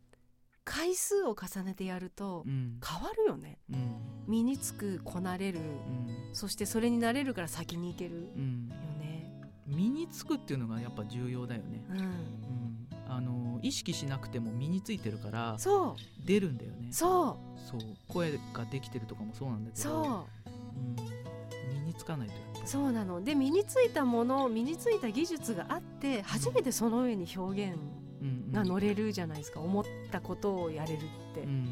[0.64, 2.80] 回数を重ねてやるとうん。
[2.86, 3.60] 変わるよね。
[3.72, 3.96] うん。
[4.28, 5.60] 身につくこなれる。
[5.60, 6.30] うん。
[6.34, 8.70] そしてそれになれるから先に行けるようん。
[8.70, 9.42] ね。
[9.68, 11.98] 身につくっていうのがやっぱ重要だよね、うん。
[12.00, 12.73] うん、
[13.16, 15.96] あの意識しなくても身についてるからそう。
[16.26, 16.90] 出るんだよね。
[16.92, 17.60] そう。
[17.60, 17.80] そう。
[18.08, 21.72] 声ができてるとかもそうなんだけど、そう。
[21.72, 22.34] ん、身につかないと
[22.66, 23.24] そうなの。
[23.24, 27.78] で身についたもの身についた技術があって初めてその上に表現
[28.22, 28.52] うんうん。
[28.54, 29.60] が乗れるじゃないですか。
[29.60, 31.68] 思ったことをやれるって、うん。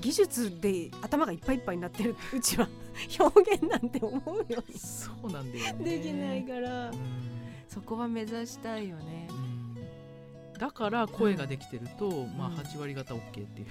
[0.00, 2.66] 技術で頭がいっぱいいっぱいになってるうちは
[3.20, 5.78] 表現なんて思うようそうなんだよね。
[5.78, 6.98] にできないから、うん。
[7.68, 9.28] そこは目指したいよね。
[9.30, 9.41] う、ん
[10.62, 13.66] だから声ができてると、まあうん8割方 OK っていう。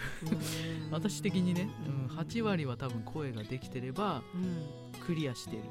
[0.83, 0.91] うん。
[0.91, 1.69] 私的にね、
[2.09, 4.99] うん、8割は多分声ができてればうん。
[4.99, 5.61] クリアしてる。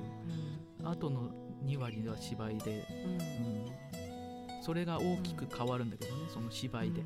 [0.80, 0.88] うん。
[0.88, 1.30] あとの
[1.66, 3.12] 2割は芝居で、うん。
[3.12, 7.04] うん、それが大きく変わるんだけどねその芝居で、う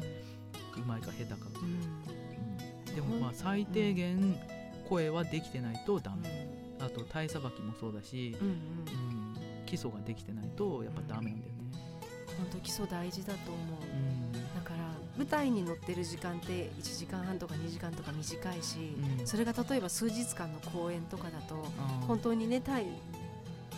[0.87, 2.89] まいか下手か、うん。
[2.89, 2.95] うん。
[2.95, 4.39] でもまあ最低限
[4.89, 6.49] 声はできてないとダメ、
[6.79, 9.35] あと体さばきもそうだし、うん。
[9.67, 11.54] 基礎ができてないとやっぱダメなんだよね、
[12.39, 13.65] 本当基礎大事だと思う。
[13.83, 14.33] うん。
[14.33, 14.85] だから
[15.17, 19.27] 舞台に乗ってる時間って1時間半とか2時間とか短いし、うん。
[19.27, 21.55] それが例えば数日間の公演とかだと
[22.07, 22.87] 本当にね対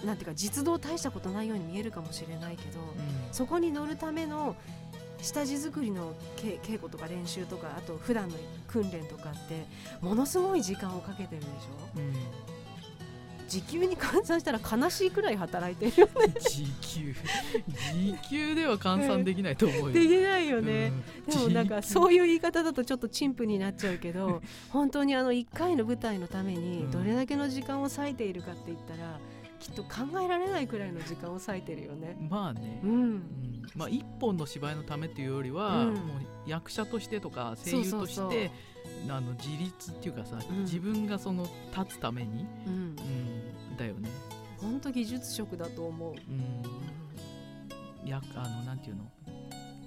[0.04, 2.86] なんていうか実動大したことないように見えるかもしれないけど、うん。
[3.32, 4.56] そこに乗るための
[5.22, 8.36] 下地作りのけ稽古とか練習とかあと普段の
[8.68, 9.64] 訓練とかって
[10.02, 11.98] ものすごい時間をかけてるでしょ？
[11.98, 12.12] うん
[13.48, 16.34] 時給に換算したら悲しいくらい働いてるよね。
[16.40, 17.14] 時給
[17.94, 20.92] 時給では換算できないと思うよ、できないよね、
[21.26, 21.32] うん。
[21.32, 29.18] でもなんかそういう言い方だとちょっと陳腐になっちゃうけど本当にあの1回の舞台のためにどれだけの時間を割いているかって言ったら
[29.58, 32.16] きっと考えられないくらいの時間を割いてるよね。
[32.28, 33.22] まあね、ううんん、
[33.74, 35.94] まあ、一本の芝居のためっていうよりは、うん。
[35.94, 36.00] もう
[36.46, 38.50] 役者としてとか声優としてそうそうそう
[39.08, 40.62] あの自立っていうかさ、うん。
[40.64, 42.72] 自分がその立つために、うん。
[42.72, 44.08] う、ん、だよね、
[44.58, 46.14] 本当技術職だと思う。
[46.14, 46.14] う
[48.04, 49.10] ん、やあのなんていうの？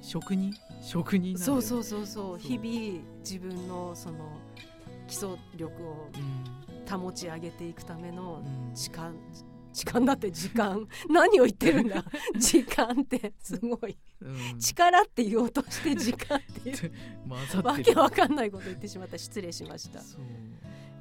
[0.02, 0.54] 職人？
[0.82, 2.40] 職人なんだよそうそうそうそう。
[2.40, 2.50] そう。
[2.50, 4.38] 日々自分のその
[5.08, 6.70] 基礎力をうん。
[6.90, 8.76] 保ち上げていくためのうん
[9.80, 10.86] 時間だって時間。
[11.10, 12.04] 何を言ってるんだ。
[12.38, 13.34] 時間って。
[13.42, 13.98] すごい。
[14.22, 14.60] うん。
[14.60, 16.92] 力って言おうとして時間っていう。
[17.64, 17.94] わってる。
[17.94, 19.18] けわかんないこと言ってしまった。
[19.18, 20.02] 失礼しました。
[20.02, 20.22] そう。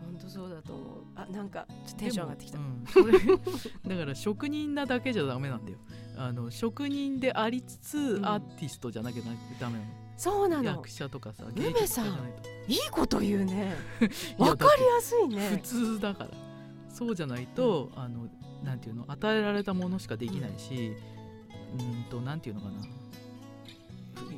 [0.04, 1.04] 本当そうだと思う。
[1.16, 2.84] あなんかテンション上がってきた、うん
[3.88, 5.78] だから職人なだけじゃダメなんだよ。
[6.16, 8.24] あの職人でありつつ、ん。
[8.24, 9.22] アーティストじゃなきゃ
[9.58, 9.90] ダメなの。
[10.16, 10.64] そうなの。
[10.70, 12.48] 役者とかさ梅芸術さんいと。
[12.68, 13.74] いいこと言うね。
[14.38, 16.30] わかりやすい普ね通だから。
[16.98, 18.28] そうじゃないと、あの
[18.62, 20.92] なんていうの与えられたものしかできないし、
[21.78, 22.82] うん、となんていうのかな。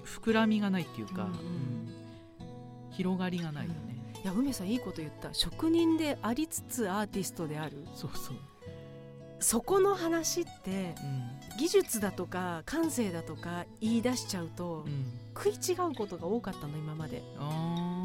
[0.05, 1.95] ふ膨らみがないっていうか、うんうんうん。
[2.91, 5.33] 広がりがないよね、いや梅さんいいこと言った。
[5.33, 7.87] 職人でありつつアーティストである。
[7.95, 8.37] そうそう、
[9.39, 11.41] そこの話ってうん。
[11.59, 15.05] 技術だとか感性だとか言い出しちゃうとうん、
[15.37, 17.23] 食い違うことが多かったの今まで。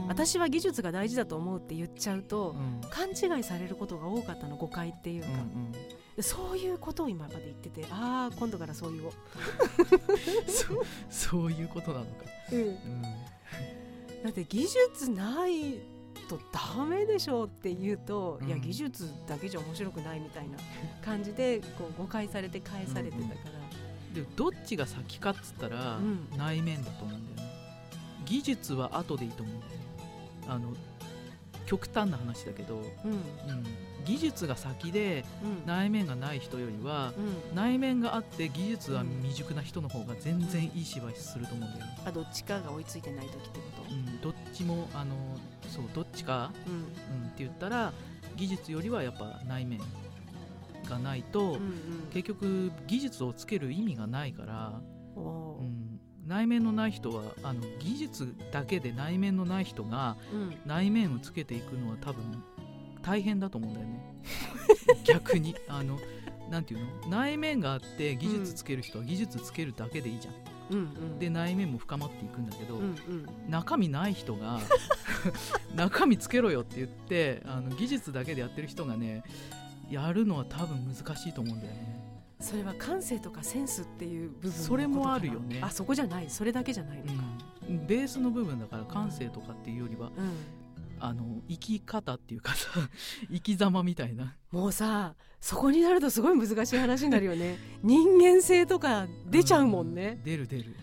[0.08, 2.82] 私は技術が大事だと思うって言っちゃうとうん。
[2.90, 5.72] 勘違いされることが多かったの誤解っていうか、うんうん。
[5.72, 5.80] で
[6.22, 9.12] そういうことを今まで言っててああ今度からそう言おう、
[10.48, 12.12] そうそういうことなのか、
[12.52, 13.02] うん。
[13.02, 15.80] だって技術ない
[16.30, 18.48] とダメでしょうって言うと、うん。
[18.48, 20.58] いや技術だけじゃ面白くないみたいな
[21.04, 23.26] 感じでこう誤解されて返されてたか
[24.14, 26.30] ら、でどっちが先かっつったら、うん。
[26.38, 27.56] 内面だと思うんだよね。
[28.26, 29.78] 技術は後でいいと思うんだよね。
[30.48, 30.74] あの
[31.66, 33.12] 極端な話だけど、うん。
[33.12, 33.20] うん、
[34.06, 35.66] 技術が先でうん。
[35.66, 37.14] 内面がない人よりは
[37.52, 37.56] うん。
[37.56, 45.16] 内面があって技術は未熟な人の方が全然いい芝居すると思うんだよね、あどっちかが追いついてない時ってこうん、どっちもあの
[45.70, 46.78] そうどっちか、と、うん。
[46.78, 47.94] うん、って言ったら
[48.36, 49.80] 技術よりはやっぱ内面
[50.90, 51.62] がないと、うんうん。
[52.12, 54.82] 結局技術をつける意味がないから、
[55.16, 55.85] うん、
[56.26, 60.58] 内面のない人はあの技術だけで内面のない人がうん。
[60.66, 62.44] 内面をつけていくのは多分
[63.02, 64.24] 大変だと思うんだよね。
[65.06, 65.56] 逆に。
[65.68, 66.00] あの
[66.50, 67.10] なんていうの？
[67.10, 70.34] 内面があって技術つける人は技術つけるだけでいいじゃん、
[70.72, 70.82] うんう
[71.16, 71.20] ん。
[71.20, 73.28] で内面も深まっていくんだけど、うんうん。
[73.50, 74.60] 中身ない人が
[75.76, 79.24] 中身つけろよって言ってあの技術だけでやってる人がね
[79.90, 82.05] やるのは多分難しいと思うんだよね
[82.40, 85.60] それは感性とかセンスっていう部分それもあるよね。
[85.62, 86.30] あそこじゃない。
[86.30, 87.12] それだけじゃないのか、
[87.70, 90.34] うん、ベースの部分だから感性とかっていうよりは、うん。
[91.00, 92.70] あの生き方っていうかさ
[93.30, 94.36] 生き様みたいな。
[94.52, 97.58] もうさそこになるとすごい難しい話になるよね。
[97.84, 100.20] 人間性とか出ちゃうもんね。
[100.22, 100.76] う、出る出る。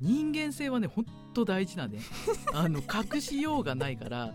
[0.00, 2.00] 人間性はねほんと大事なね。
[2.52, 4.34] あの隠しようがないから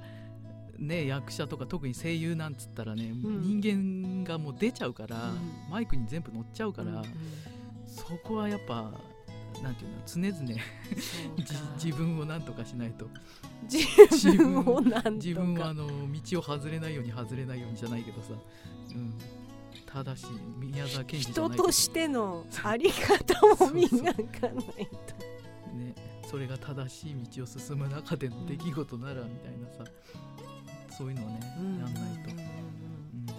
[0.77, 3.61] ね役者とか特に声優なんつったらね、ん。
[3.61, 5.71] 人間がもう出ちゃうから、うん。
[5.71, 7.03] マイクに全部乗っちゃうから、
[7.87, 8.91] そこはやっぱ
[9.61, 10.61] なんていうの常々
[11.83, 13.07] 自分をなんとかしないと。
[13.69, 15.09] 自分をなんとか。
[15.11, 18.33] 自分はあの道を外れないように外れないようにじゃないけどさ、
[18.91, 19.13] うん、
[19.85, 20.25] ただし
[20.59, 25.27] 宮沢賢治人としてのあり方を磨かないと。
[25.75, 25.95] ね、
[26.29, 29.83] それが正しい道を進む中での出来事ならみたいなさ、
[30.97, 32.57] そういうのをね、やんないと、うんうんうん
[33.23, 33.35] うん。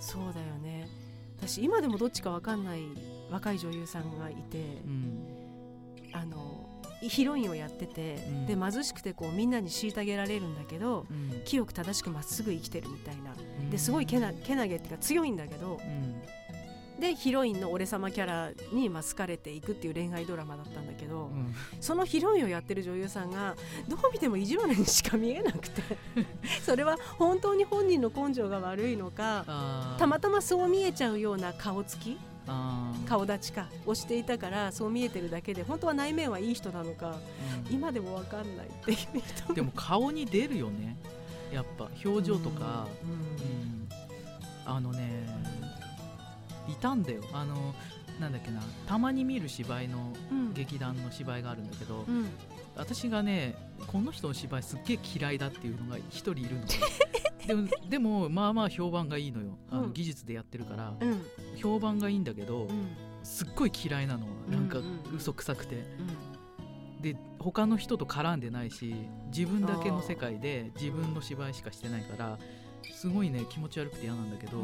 [0.00, 0.88] そうだよね。
[1.38, 2.80] 私今でもどっちかわかんない
[3.30, 5.26] 若い女優さんがいて、うん。
[6.12, 6.66] あの
[7.02, 8.46] ヒロインをやってて、うん。
[8.46, 11.42] で貧しくてこうみんなに虐げられるんだけどうん。
[11.44, 13.32] 清く正しくまっすぐ生きてるみたいな。
[13.32, 13.70] うん。
[13.70, 16.22] ですごいけなけなげっていうか強いんだけどうん
[16.98, 21.54] でヒロインの俺様キャラにまあ好かれていくっていう恋愛ドラマだったんだけど、うん。
[21.80, 23.54] そのヒロインをやってる女優さんが
[23.88, 25.82] どう見ても意地悪にしか見えなくて
[26.64, 32.18] それは本当に本人の根性が悪いのかたまたまそう見えちゃうような顔つき
[33.06, 37.16] 顔立ちかをしていたからそう見えてるだけで本当は内面はいい人なのか
[37.68, 37.74] うん。
[37.74, 38.96] 今でも分かんないっていう
[39.36, 40.96] 人でも顔に出るよね。
[41.52, 42.86] やっぱ表情とか、
[44.66, 45.37] あのね
[46.68, 47.22] いたんだよ。
[47.32, 47.74] あの
[48.20, 48.60] なんだっけな。
[48.86, 50.54] たまに見る芝居のうん。
[50.54, 52.28] 劇団の芝居があるんだけど、うん。
[52.76, 53.54] 私がね
[53.86, 56.62] この人の芝居すっげえ嫌いだっていうのが一人いるの。
[57.46, 59.58] でもでもまあまあ評判がいいのよ。
[59.70, 59.92] あの、うん。
[59.92, 61.22] 技術でやってるからうん。
[61.56, 62.88] 評判がいいんだけど、うん。
[63.22, 64.26] すっごい嫌いなの。
[64.48, 64.78] なんか
[65.14, 65.84] 嘘くさくて、
[67.00, 68.94] で他の人と絡んでないし
[69.26, 72.38] 自分だけの世界で自分の芝居しかしてないから
[72.92, 74.58] すごいね気持ち悪くて嫌なんだけど、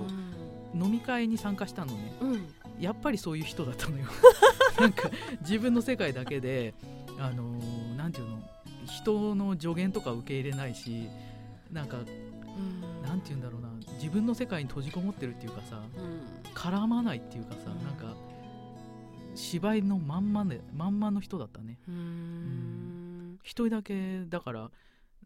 [0.74, 2.16] 飲み会に参加したのね。
[2.20, 2.32] うん。
[2.32, 2.46] うん
[2.80, 4.06] やっぱりそういう人だったのよ。
[4.80, 5.08] なんか
[5.42, 6.74] 自分の世界だけで
[7.20, 8.42] あのーなんていうの
[8.86, 11.08] 人の助言とか受け入れないし
[11.70, 11.98] なんか
[13.04, 16.20] なんていうんだろうな自分の世界に閉じこもってるっていうかさうん。
[16.52, 17.84] 絡まないっていうかさ、うん。
[17.84, 18.12] なんか
[19.36, 21.78] 芝居のまんまでまんまの人だったね。
[21.88, 23.38] うん。
[23.44, 24.70] 一人だけだから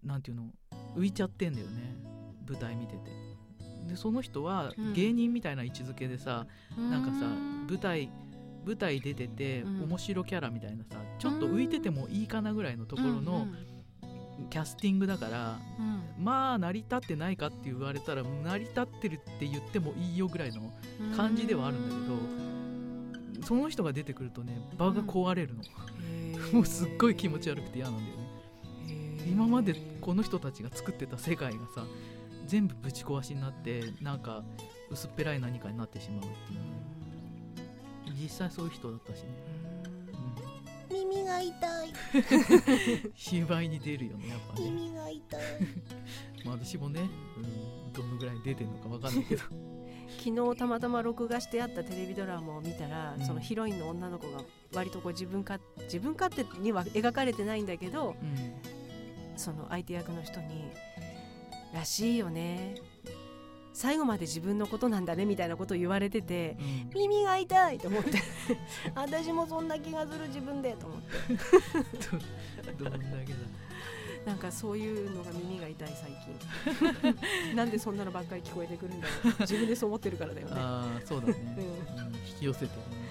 [0.04, 0.52] なんていうの
[0.96, 1.96] 浮いちゃってんだよね
[2.48, 3.10] 舞台見てて。
[3.88, 4.92] でその人はうん。
[4.92, 6.46] 芸人みたいな位置づけでさ、
[6.76, 8.10] なんかさうん舞台
[8.66, 9.82] 舞台出ててうん。
[9.84, 13.46] 面白キャラみたいなさちょっと浮いててもいいかなぐらいのところの
[14.50, 16.24] キャスティングだからうん。
[16.24, 21.16] まあ成り立ってないかって言われたら成り立ってるって言ってもいいよぐらいのうん。
[21.16, 28.28] 感じではあるんだけどその人が出てくるとね場が壊れるの、へもうすっごい気持ち悪くて嫌なんだよね。
[29.30, 31.84] 今までこの人たちが作ってた世界がさ
[32.48, 34.42] 全部ぶち壊しになってなんか
[34.90, 36.88] 薄っぺらい何かになってしまうっていう。
[38.20, 39.28] 実際そういう人だったしね、
[40.90, 41.88] 耳が痛い。
[41.88, 45.40] うん、芝居に出るよねやっぱね、耳が痛い。
[46.44, 47.02] まあ、私もね、
[47.36, 49.42] うん、どのぐらい出てるのかわかんないけど。
[50.18, 53.26] 昨日たまたま録画してあったテレビドラマを見たら、うん。
[53.26, 54.40] そのヒロインの女の子が
[54.72, 58.54] 割とこう自分か自分勝手には描かれてないんだけどうん。
[59.36, 60.64] その相手役の人に
[61.72, 62.76] 「らしいよね。
[63.72, 66.56] 最後まで自分のことなんだね」みたいなことを言われてて
[66.92, 66.98] うん。
[66.98, 68.18] 耳が痛いと思って。
[68.96, 71.08] 私もそんな気がする自分でと思って。
[72.72, 73.38] ど どんだけだ。
[74.26, 76.10] なんかそういうのが耳が痛い最
[77.04, 77.54] 近。
[77.54, 79.34] なんでそんなのばっかり聞こえてくるんだろう。
[79.40, 80.54] 自分でそう思ってるからだよね。
[80.56, 82.06] ああそうだね、うん。
[82.06, 83.08] うん、引き寄せてるね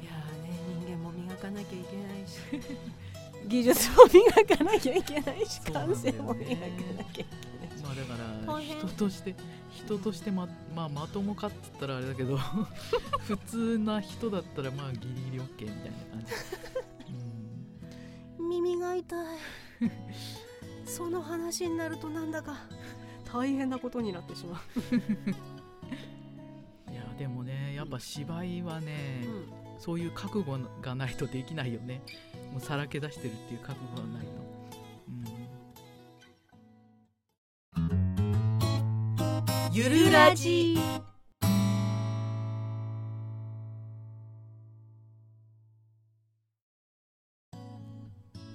[0.00, 2.38] いやーね人間も磨かなきゃいけないし
[3.46, 6.76] 技術も磨かなきゃいけないし感性も磨かなきゃい
[7.12, 7.76] けない。
[7.76, 8.14] しまあだか
[8.48, 9.34] ら人として
[9.70, 12.38] 人としてま,、まあ、まともかっつったらあれだけど
[13.26, 16.32] 普通な人だったらまあギリギリ OK みたいな感じ、
[18.38, 19.26] 耳が痛い。
[20.86, 22.56] その話になるとなんだか
[23.32, 24.96] 大変なことになってしまう。
[26.90, 29.26] ん、いやでもねやっぱ芝居はね
[29.78, 32.02] う、、そういう覚悟がないとできないよね
[32.54, 34.32] もうさらけ出してるっていう覚悟がないと、
[37.78, 37.80] う
[39.70, 40.78] ん、ゆるラジ。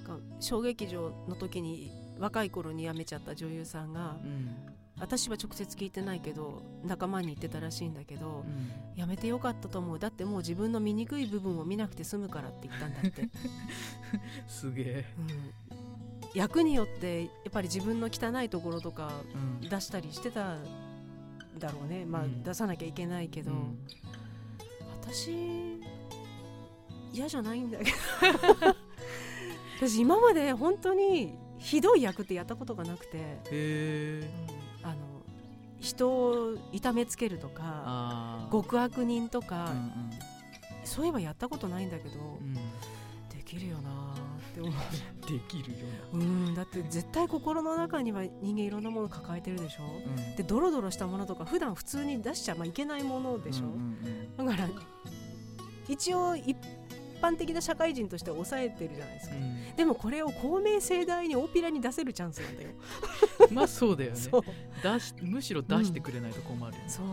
[0.08, 9.02] が小劇場の時に若い頃に辞めちゃった女優さんがうん私は直接聞いてないけど仲間に言ってたらしいんだけどうん。
[9.02, 10.00] 辞めてよかったと思う。
[10.00, 13.30] だってもう自分の醜い部分を見なくて済むからって言ったんだって、
[14.48, 19.12] すげえ、うん、役によってやっぱり自分の汚いところとか
[19.62, 19.70] うん。
[19.70, 20.58] 出したりしてた
[21.58, 22.06] だろうね。
[22.06, 23.80] まあ、うん出さなきゃいけないけど、うん。
[25.02, 25.80] 私
[27.14, 27.98] 嫌じゃないんだけど。
[29.88, 34.32] 私今まで本当にひどい役ってやったことがなくて、へえ
[35.80, 40.12] 人を痛めつけるとか極悪人とうか、ん。
[40.84, 42.54] そういえばやったことないんだけど、うん。
[42.54, 42.62] で
[43.46, 44.72] きるよなーって思う。
[44.72, 45.78] ん、できるよ
[46.14, 49.84] ううんだって絶対心の中には人間いろんなもの抱えてるでしょ？
[49.84, 53.98] うん、でドロドロしたものとか普段普通に出しちゃまあいけないものでしょ、うん
[54.38, 54.46] うん。
[54.46, 54.70] だから
[55.88, 56.56] 一応一
[57.22, 59.76] 般的な社会人として抑えてるじゃないですか、うん。
[59.76, 62.70] でもこれを公明正大に大っぴらに出せるチャンスなんだよ、
[63.50, 64.18] う んまあそうだよね。
[64.84, 67.06] 出しむしろ出してくれないと困るよね、そう。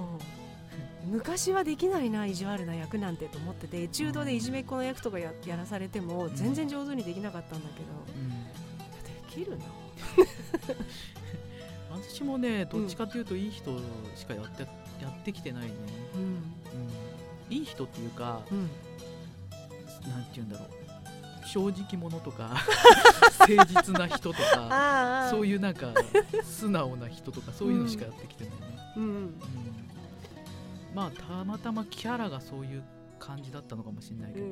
[1.09, 8.28] 昔はできないな意地悪な役なんてと思っててエチュードでいじめっ子の役とかややらされても全然上手にできなかったんだけど、うん。
[8.28, 9.64] できるな。
[11.90, 13.78] 私もねどっちかっていうといい人
[14.14, 14.62] しかやって
[15.00, 15.70] やってきてないね、
[16.14, 16.20] うん。
[16.20, 18.68] うん、いい人っていうかうん
[20.09, 20.68] なんて言うんだろう。
[21.46, 22.57] 正直者とか
[23.38, 25.94] 誠実な人とかあそういうなんか
[26.42, 28.59] 素直な人とかそういうのしかやってきてないね、
[28.96, 29.04] うん。
[29.04, 29.34] うん
[30.92, 32.82] まあたまたまキャラがそういう
[33.18, 34.46] 感じだったのかもしれないけど、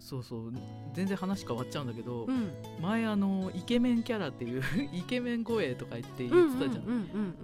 [0.00, 0.52] そうそう。
[0.92, 2.50] 全然話変わっちゃうんだけど、うん。
[2.80, 4.62] 前あのイケメンキャラっていう
[4.92, 6.92] イケメン声とか言って言ってたじゃん、うん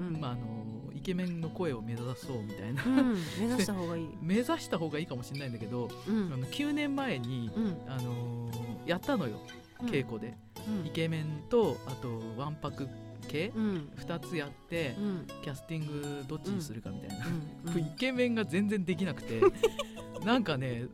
[0.01, 6.33] うんうんまああのイケメンの声を目指そうみたいな、うん目指した方がいい、 目指した方がいいかもしれないんだけど、うん。
[6.33, 7.77] あの9年前に、うん。
[7.87, 9.41] あのーやったのよ
[9.83, 10.37] 稽古で、
[10.69, 10.87] うん。
[10.87, 12.89] イケメンとあとわんぱく
[13.29, 13.89] 系うん。
[13.97, 15.27] 2つやって、うん。
[15.43, 17.27] キャスティングどっちにするかみたいな、
[17.73, 17.79] うん。
[17.79, 19.41] イケメンが全然できなくて。
[20.27, 20.87] なんかね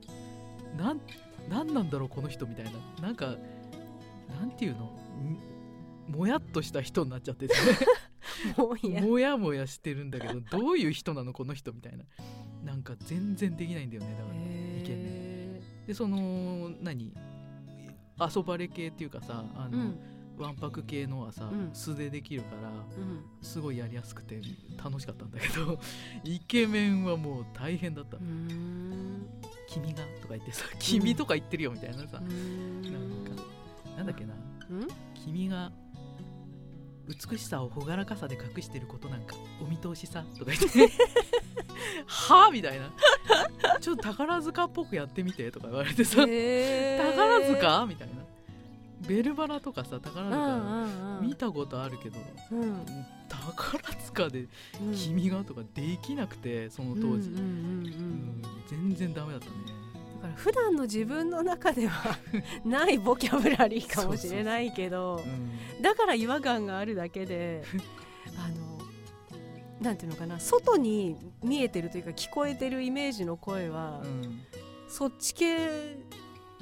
[0.76, 1.00] なん
[1.48, 2.72] なんなんだろうこの人みたいな。
[3.00, 3.34] なんか
[4.38, 4.84] なんていうの？
[4.84, 5.52] ん
[6.08, 7.54] もやっとした人になっちゃってて
[8.56, 9.36] もやもや。
[9.36, 12.04] もやしてるんだけどどういう人なのこの人みたいな。
[12.64, 14.36] なんか全然できないんだよねだから。
[14.36, 17.12] イケメンへでその何？
[18.36, 19.98] 遊ばれ系っていうかさあの、ーうん。
[20.38, 21.70] わんぱく系のはさ、うん。
[21.72, 23.24] 素でできるからうん。
[23.42, 24.40] すごいやりやすくて
[24.82, 25.78] 楽しかったんだけど
[26.24, 28.16] イケメンはもう大変だった。
[29.68, 30.02] 君が？
[30.20, 32.82] とか言ってさ君とか言ってるよみたいなさ、うーん。
[32.82, 33.42] なんか
[33.96, 34.34] なんだっけな。
[34.70, 34.88] うん？
[35.24, 35.72] 君が
[37.30, 40.24] 美しさを朗らかさで隠してることなんかお見通しさ？
[40.38, 40.92] とか言って。
[42.06, 42.90] はあみたいな。
[43.80, 45.50] ちょっと宝塚っぽくやってみて。
[45.50, 47.86] とか言われてさ、宝塚？
[47.86, 48.14] みたいな。
[49.06, 52.20] ベルバラとかさ宝うん塚見たことあるけど
[52.52, 52.86] うん。
[53.28, 54.46] 宝塚で
[54.80, 54.94] うん。
[54.94, 55.42] 君が？
[55.42, 59.52] とかできなくてその当時、うん全然ダメだったね
[60.22, 62.16] から普段の自分の中では
[62.64, 67.62] ないボキャブラリーかもしれないけどうんだから違和感があるだけで
[68.38, 68.72] あの
[69.80, 74.42] なんていうのかな外に見えてるというか聞こえてるイメージの声は、うん。
[74.88, 75.96] そっち系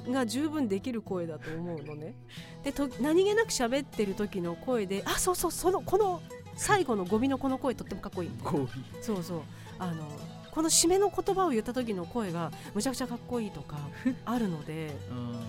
[0.09, 2.15] が十分できる声だと思うのね。
[2.63, 6.21] でと何気なく喋ってる時の声であそうそうそのこの
[6.55, 8.29] 最後の語尾のこの声とってもかっこいい。
[8.29, 8.67] みたいな語尾
[9.01, 9.41] そうそう。
[9.77, 10.07] あの
[10.51, 13.77] この締めの言葉を言った時の声がむちゃくちゃかっこいいとか
[14.25, 15.39] あるのでうん。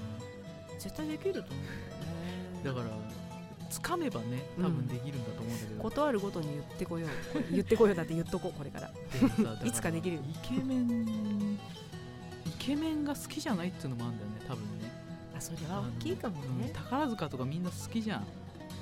[0.79, 2.83] 絶対できると思うんだよね。
[2.83, 3.13] だから
[3.71, 7.11] 掴めばね多分できるんだと思うんだけど、ことあるごとに言ってこよう
[7.53, 8.91] 言ってこようだって言っとこうこれ から。
[9.65, 10.23] いつかできるよ。
[10.29, 14.91] イケメンイケメンが好きじゃないっていうのもあるんだよね多分ね。
[15.37, 18.21] あそれは大きいかもうんね宝塚とかみんな好きじゃん。
[18.21, 18.25] あ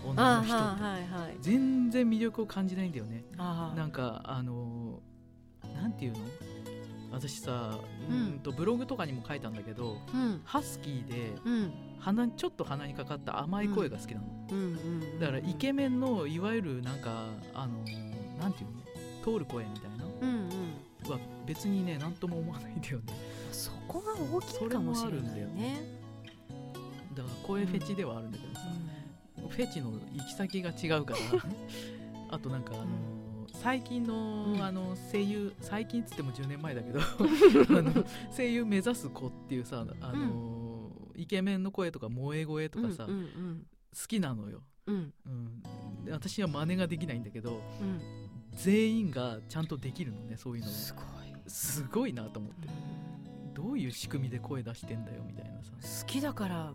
[0.04, 1.36] 女の人って、はいはいはい。
[1.40, 3.24] 全然魅力を感じないんだよね。
[3.38, 5.09] あなんかあのー
[5.90, 6.18] なんていうの？
[7.12, 7.76] 私さ、
[8.08, 10.40] ううんん、とブログとかにも書いたんだけどうん。
[10.44, 11.72] ハスキーでうん。
[11.98, 18.80] 鼻ちょっと鼻にかかった甘い声が好きなの、だからイケメンのいわゆるなんかあのーなんていうの？
[19.22, 20.04] 通る声みたいな。
[20.22, 20.48] うん
[21.04, 21.10] うん。
[21.10, 23.12] は別にね何とも思わないんだよね。
[23.52, 25.22] そこが大きいかもしれない
[25.54, 25.82] ね。
[27.14, 28.60] だから声フェチではあるんだけどさ、
[29.48, 31.18] フェチの行き先が違うから。
[32.32, 33.19] あとなんかあのー
[33.60, 34.62] 最近の,、うん。
[34.62, 37.00] あの声優最近っつっても10年前だけど
[37.78, 38.04] あの
[38.34, 45.12] 声優目指す子っていうさあのーイケメンの声とか萌え声とかさ、うんうん好きなのよ、うん。
[45.26, 48.00] うん、で私は真似ができないんだけどうん。
[48.54, 50.70] 全員がちゃんとできるのねそういうの。
[50.70, 51.04] すごい。
[51.48, 52.68] すごいなと思って。
[53.52, 55.72] どういう仕組みで声出してんだよみたいなさ。
[55.72, 56.72] 好きだから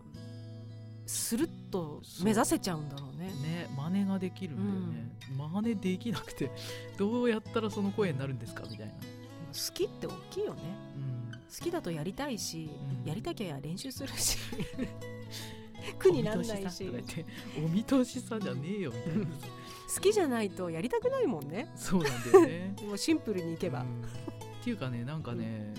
[1.06, 3.26] スルッと目指せちゃうんだろうね。
[3.26, 5.10] ね真似ができるんだよね、
[5.52, 6.50] 真似できなくて
[6.98, 8.98] どうやったらその声になるんですかみたいな、好
[9.72, 10.60] きって大きいよね。
[10.96, 12.68] うん、好きだとやりたいし、
[13.04, 13.08] うん。
[13.08, 14.38] やりたきゃ練習するし。
[15.98, 16.90] 苦になんないし。
[17.64, 19.24] お見通しさじゃねえよみたいな。
[19.38, 19.46] さ
[19.94, 21.70] 好きじゃないとやりたくないもんね。
[21.76, 22.74] そうなんだよね。
[22.84, 24.02] もうシンプルにいけば、うん。
[24.02, 25.72] っていうかねなんかね、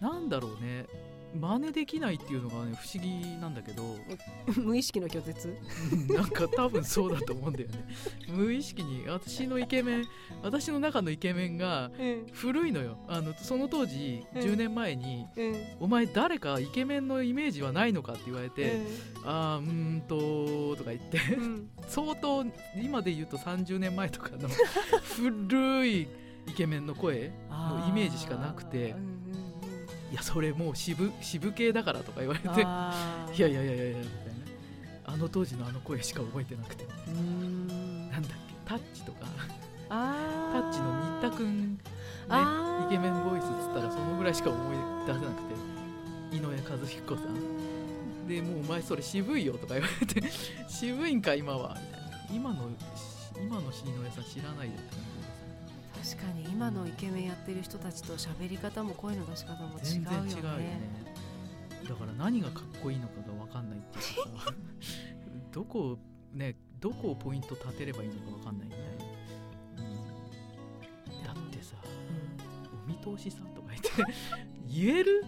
[0.00, 0.86] なんだろうね
[1.34, 3.96] 真似できないっていうのがね不思議なんだけど
[4.60, 5.56] 無意識の拒絶？
[5.92, 7.84] うんなんか多分そうだと思うんだよね。
[8.28, 10.04] 無意識に私のイケメン
[10.42, 12.26] 私の中のイケメンがうん。
[12.32, 12.98] 古いのよ。
[13.08, 14.42] あのその当時うん。
[14.42, 18.80] 10年前にうん「お前誰かイケメンのイメージはないのか?」って言われて
[19.24, 21.70] 「あーうーんと」とか言ってうん。
[21.86, 22.44] 相当
[22.80, 24.48] 今で言うと30年前とかの
[25.16, 26.08] 古い
[26.46, 29.19] イケメンの声のイメージしかなくてあーうんうんうん
[30.10, 32.92] 「いやそれもう渋渋系だから」とか言われて「いや
[33.34, 34.40] いやいやいやいや」みたいな。
[35.06, 36.84] あの当時のあの声しか覚えてなくて。
[37.10, 38.10] ん。
[38.10, 38.54] なんだっけ？
[38.64, 39.26] タッチとか。
[39.88, 41.78] タッチの新田くんね
[42.86, 46.36] イケメンボイスっつったらそのぐらいしか思い出せなくて。
[46.36, 46.46] 井上
[46.80, 48.28] 和彦さん。
[48.28, 50.22] でもうお前それ渋いよとか言われて
[50.68, 52.08] 渋いんか今はみたいな。
[52.32, 52.70] 今の
[53.36, 54.94] 今の井上さん知らないよって。
[54.94, 55.04] 感
[55.94, 59.82] 確かに今のイケメンやってる人たちと喋り方も声の出し方も違うよね。
[59.82, 60.80] 全然違うよね。
[61.88, 64.54] だから何がかっこいいのかが分かんないっていうかさ。
[65.52, 65.98] どこを
[66.32, 68.88] ねどこをポイント立てればいいのか分かんないみたいな、
[69.84, 71.74] うん、だってさ
[72.84, 73.90] お見通しさんとか言って。
[74.68, 75.24] 言える？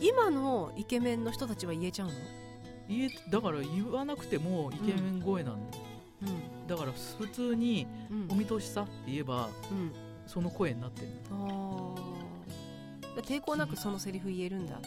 [0.00, 2.14] 今のイケメンの人たちは言えちゃうの？
[2.88, 5.84] 言えだから言わなくてもイケメン声なんだよ、
[6.22, 6.26] う
[6.66, 7.86] だから普通に
[8.28, 9.92] お見通しさって言えばうん。
[10.26, 13.22] その声になってるあー。
[13.22, 14.80] 抵抗なくそのセリフ言えるんだ。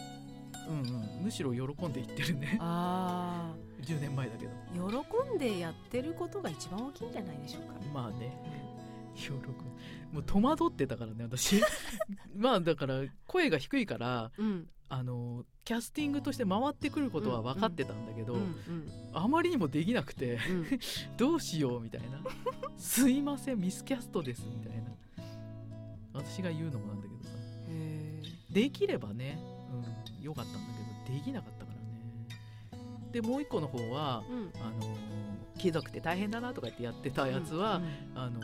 [0.67, 1.23] うんうん。
[1.23, 2.57] むしろ喜んで言ってるね。
[2.59, 4.51] あ10年前だけど。
[4.89, 7.73] ー喜んでやってることが一番大きいんじゃないでしょうか。
[7.93, 8.35] まあね。
[9.15, 9.37] 喜ぶ。
[10.11, 11.61] もう戸惑ってたからね私。
[12.35, 18.55] まあだから声が低いからうんあのキャスティングとして回ってくることは分かってたんだけど、うん
[19.13, 20.55] あまりにもできなくてうん。
[20.59, 20.67] う ん
[21.17, 22.21] どうしようみたいな。
[22.77, 24.91] すいませんミスキャストですみたいな。
[26.13, 27.29] 私が言うのもなんだけどさ。
[27.69, 28.21] へ
[28.51, 29.39] できればね、
[30.19, 30.59] うん、よかったんだ
[31.05, 33.11] けどできなかったからね。
[33.11, 34.51] でもう一個の方はーうん。
[34.61, 34.97] あの
[35.57, 37.81] 貴族って大変だなとか言ってやってたやつは、
[38.13, 38.41] あの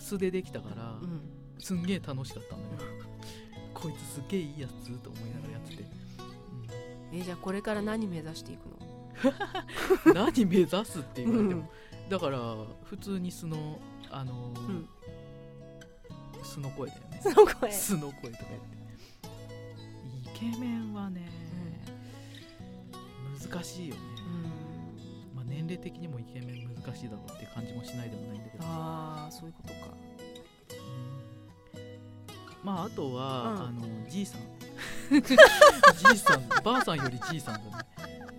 [0.00, 1.10] 素でできたから、うん。
[1.10, 1.20] うん
[1.58, 2.90] すんげえ楽しかったんだよ
[3.80, 5.84] こいつすげえいいやつと思いながらやってて、
[7.12, 8.76] えじゃあこれから何目指していくの？
[10.06, 10.14] うん。
[10.16, 11.70] 何目指すって言われても。
[12.08, 12.38] だから
[12.84, 13.78] 普通に素の
[14.10, 14.88] あのーうん。
[16.42, 17.20] 素の声だよね。
[17.22, 17.70] その声。
[17.72, 20.48] 素の声とか言って。
[20.48, 21.28] イケメンはね、
[23.50, 24.00] 難しいよね、
[25.32, 25.36] うん。
[25.36, 28.64] まあ、年齢的にもイケメン難しいだろうって感じもしないでもないんだけど。
[28.64, 29.74] ああそういうことか。
[30.10, 30.15] うん
[32.66, 33.58] まああとは、うん。
[33.58, 34.40] あのじいさん。
[35.12, 35.16] じ
[36.14, 37.84] いさんばあさんよりじいさんだね。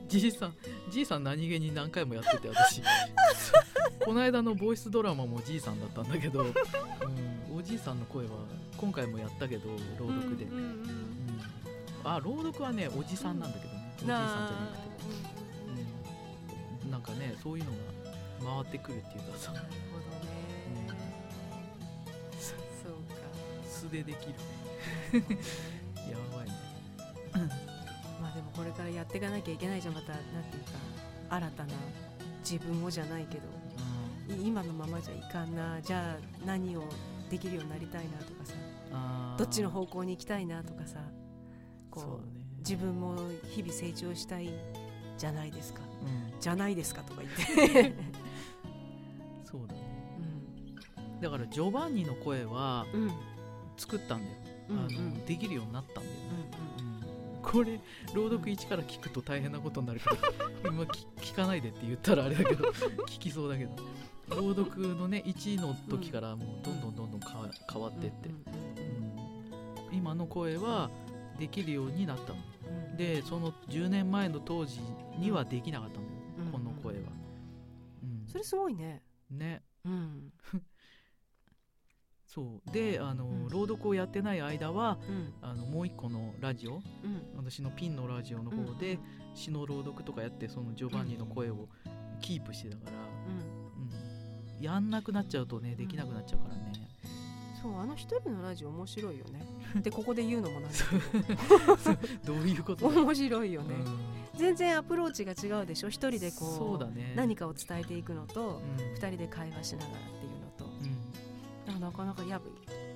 [0.10, 0.54] じいさん
[0.90, 2.82] じいさん何気に何回もやってて私。
[4.04, 6.54] この間のボイスドラマもじいさんだったんだけど、うん、
[7.58, 8.32] おじいさんの声は
[8.76, 11.40] 今回もやったけど朗読で、うんうんうんうん。
[12.04, 13.80] あ朗読はねおじさんなんだけどね。
[13.96, 14.84] おじいさんじゃなくて、
[16.84, 17.72] うん、なんかねそういうの
[18.52, 19.54] が回ってくるっていうかさ
[23.88, 25.38] 素でできるね。
[26.12, 26.54] やばいね。
[28.22, 29.94] まあでもこれからやっていかなきゃいけないじゃん。
[29.94, 30.72] またなんていうか
[31.30, 31.74] 新たな
[32.40, 33.44] 自分をじゃないけど。
[34.30, 35.82] い今のままじゃいかんな。
[35.82, 36.84] じゃあ何を
[37.30, 38.54] できるようになりたいなとかさ。
[39.38, 41.00] どっちの方向に行きたいなとかさ。
[41.90, 42.46] こうね。
[42.60, 43.16] 自分も
[43.50, 44.52] 日々成長したい
[45.18, 45.82] じゃないですか。
[46.02, 46.40] うん。
[46.40, 47.34] じゃないですかとか言っ
[47.82, 47.94] て、
[49.46, 49.82] そうだね。
[51.16, 51.22] うん。
[51.22, 53.12] だからジョバンニの声はうん
[53.78, 54.36] 作ったんだよ、
[54.70, 56.16] うんあのうんできるようになったんだよ。
[56.16, 56.20] ね、
[56.80, 57.42] うんうん。
[57.42, 57.80] これ
[58.14, 60.18] 朗読1から聞くと大変なことになるから
[60.70, 62.70] 今聞聞かないでって言ったらあれだけど
[63.08, 63.72] 聞きそうだけど。
[64.30, 68.68] 朗読のね1の時からもうどんどんどんどん変わ変わってって、うんうん
[69.90, 70.90] 今の声は
[71.40, 72.40] できるようになったの。
[72.68, 72.98] うんうん。
[72.98, 74.82] でその10年前の当時
[75.18, 76.52] にはできなかったのよ、うん。
[76.52, 77.00] この声は、
[78.04, 78.28] うん。
[78.28, 79.02] それすごいね。
[79.30, 79.64] ね。
[79.86, 80.34] うん
[82.38, 82.72] そう。
[82.72, 83.50] であの、うん。
[83.50, 85.34] 朗読をやってない間はうん。
[85.42, 86.82] あのもう一個のラジオうん。
[87.36, 89.00] 私のピンのラジオの方で
[89.34, 91.68] 詩の朗読とかやってそのジョバンニの声を
[92.22, 92.92] キープしてたから、
[94.58, 96.74] うん、やんなくなっちゃうとねできなくなっちゃうからね、
[97.62, 99.46] そうあの一人のラジオ面白いよね。
[99.82, 100.78] でここで言うのもなんだ
[102.26, 102.34] ど。
[102.34, 102.38] う。
[102.38, 104.40] いうことけど面白いよね、うん。
[104.40, 105.90] 全然アプローチが違うでしょ。
[105.90, 107.14] 一人でこうね。
[107.16, 108.94] 何かを伝えていくのとうん。
[108.96, 110.37] 二人で会話しながらっていう
[111.88, 112.42] なかなかや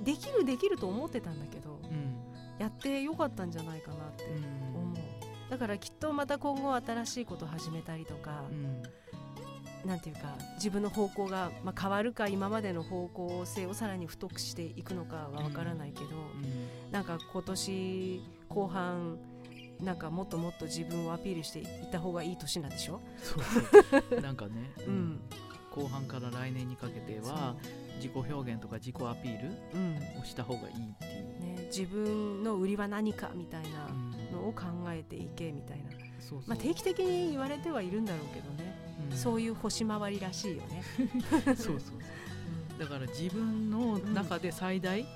[0.03, 2.17] できるできると思ってたんだけどうん。
[2.59, 4.43] やってよかったんじゃないかなってうん。
[4.75, 4.97] 思う。
[5.49, 8.83] だからきっとまた今後新しいことを始めたりとかう、ん。
[9.89, 16.91] なんていうか自分の方向が、まあ、変わるか今までの方向性をさらに太くしていくのかはわからないけど、うん。
[16.91, 19.17] なんか今年後半
[19.81, 23.39] なんかもっともっと自分をアピールしていった方がいい年なんでしょ、そ
[24.17, 24.51] うなんかね、
[24.85, 25.19] うん。
[25.71, 27.55] 後半から来年にかけては
[28.02, 34.12] 自己表現とか自己アピールをした方がいいっていう、ね、自分の売りは何かみたいなうん。
[34.32, 35.99] のを考えていけみたいな、そう
[36.30, 36.41] そう。
[36.47, 38.76] まあ、定期的に言われてはいるんだろうけどね、
[39.12, 39.18] うん。
[39.18, 40.84] そういう星回りらしいよね。
[41.45, 41.80] そうそうそう。
[42.80, 45.08] だから自分の中で最大、うん。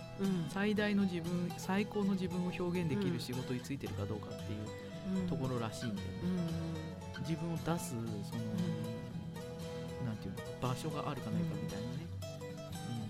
[0.49, 5.27] 最大の自分最高の自分を表現できうんる仕事についてるかどうかっていううん。
[5.27, 6.85] ところらしいんだよね、うん
[7.21, 8.03] 自分を出すその、
[10.05, 11.87] なんていうの場所があるかないかみたいな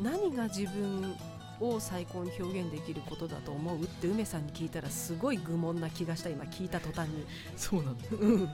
[0.01, 1.15] 何が自分
[1.59, 7.25] を最高に表現できることだと思うって梅さんに聞いたらすごい愚問な気がした今聞いた途端に。
[7.55, 8.03] そうなんだ。
[8.11, 8.49] うん。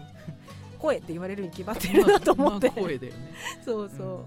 [0.78, 3.34] 声って言われるに決まってるなと思って、まあ声だよね
[3.64, 4.26] そうそう、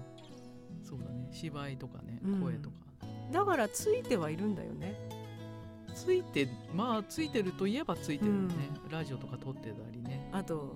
[0.87, 1.29] そうだね。
[1.31, 2.41] 芝居とかねうん。
[2.41, 2.75] 声とか、
[3.31, 4.95] だからついてはいるんだよね。
[5.93, 8.55] ついてまあついてるといえばついてるよね、
[8.89, 10.29] ラジオとか撮ってたりね。
[10.33, 10.75] あと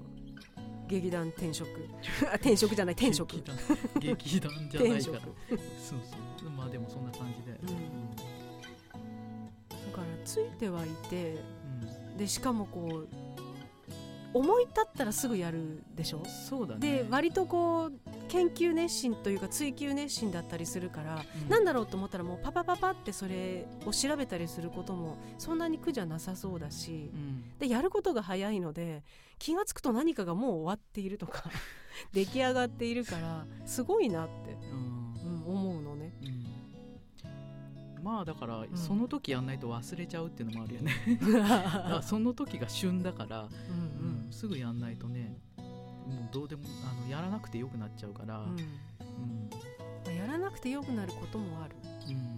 [0.88, 1.70] 劇団転職。
[2.32, 3.36] あ転職じゃない転職。
[4.00, 5.20] 劇団じゃない転職。
[5.20, 6.20] からそうそう。
[6.20, 6.29] まあ
[6.70, 7.90] でもそんな感じだよね。
[9.70, 11.42] だからついてはいて
[12.12, 13.08] うん、でしかもこう
[14.32, 16.22] 思い立ったらすぐやるでしょ？
[16.26, 16.80] そうだね。
[16.80, 17.92] で割とこう
[18.28, 21.50] 研究熱心というか追求熱心だったりするから、うん。
[21.50, 27.58] なんだろうと思ったらもうパパパパってそれを調べたりすることもそんなに苦じゃなさそうだしうん。
[27.58, 29.04] でやることが早いので
[29.40, 31.46] 気が付くと何かがもう終わっているとか
[32.14, 35.44] 出来上がっているからすごいなって、うん。
[35.48, 36.09] うん、思うのね。
[38.00, 38.68] うんまあだから、ん。
[38.76, 40.94] その時やんないと忘れちゃうっていうのもあるよね。
[41.44, 44.32] あその時が旬だから、うんうん。
[44.32, 48.50] すぐやんないとねもうどうでもあのやらなくてよくなっちゃうから、うん。
[48.50, 49.50] うん。
[50.06, 51.76] まあやらなくてよくなることもある。
[52.08, 52.38] うん。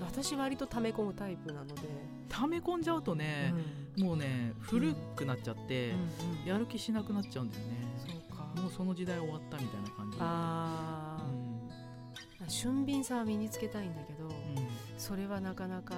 [0.00, 1.82] 私割と溜め込むタイプなので、
[2.28, 3.52] 溜め込んじゃうとね、
[3.98, 6.00] もうね古くなっちゃって、うん。
[6.00, 6.02] う
[6.44, 7.76] んやる気しなくなっちゃうんだよね。
[7.98, 8.44] そうか。
[8.62, 12.46] もうその時代終わったみたいな感じあうん。
[12.46, 14.17] ー俊敏さは身につけたいんだけど、うん
[14.98, 15.94] それはなかなか。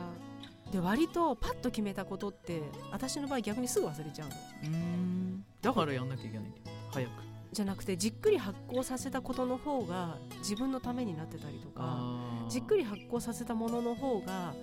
[0.70, 4.34] で割とパッと決めたことって私の場合逆にすぐ忘れちゃうの。
[4.34, 5.44] うーん。
[5.60, 6.52] だからやんなきゃいけない
[6.92, 7.10] 早く。
[7.52, 11.98] じゃなくてじっくり発酵させたことの方が自分のためになってたりとか
[12.48, 14.54] じっくり発酵させたものの方が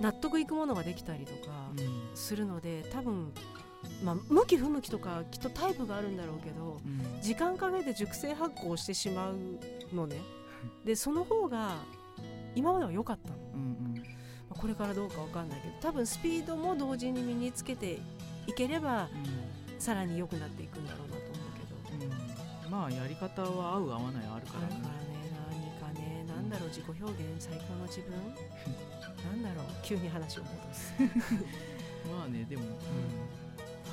[0.00, 2.16] 納得いくものができたりとかうん。
[2.16, 3.32] するので多分
[4.02, 7.22] まあ向き不向きとかきっとタイプがあるんだろうけどうん。
[7.22, 9.36] 時間かけて熟成発酵してしまう
[9.94, 10.16] のね。
[10.84, 11.76] でその方が
[12.58, 13.30] 今までは良かった。
[13.30, 13.94] のうん。
[14.50, 17.98] まあこれからどうかわかんないけど多分スピードも同時に身につけて
[18.46, 19.08] いければ
[19.78, 22.06] さらに良くなっていくんだろうなと思うけど。
[22.06, 22.12] うん。
[22.12, 22.28] うん
[22.70, 24.82] まあやり方は合う合わないあるからね。
[24.82, 28.12] だからね何かねなんだろう自己表現最高の自分？
[29.24, 30.92] なんだろう急に話を戻す。
[32.12, 32.68] まあねでも、うん、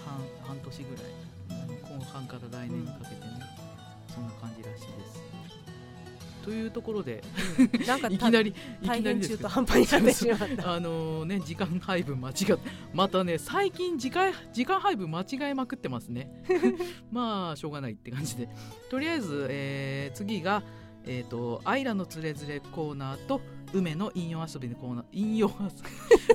[0.04, 1.06] 半半年ぐらい。
[1.98, 3.28] 後半から来年にかけてね、
[4.14, 5.22] そんな感じらしいです
[6.46, 7.24] というところで
[7.88, 10.72] なんかいきなりいき大変中途半端になってしまった。
[10.74, 12.58] あのね時間配分間違って
[12.94, 16.30] またね最近時間時間配分間違えまくってますね。
[17.12, 18.48] まあしょうがないって感じで。
[18.92, 20.62] とりあえず、えー次が
[21.08, 23.42] えっ、と「アイラのつれづれ」コーナーと
[23.74, 25.52] 梅の引用遊びのコーナー引用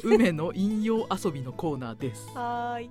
[0.03, 2.29] 梅の引用遊びのコーナーです。
[2.35, 2.91] はーい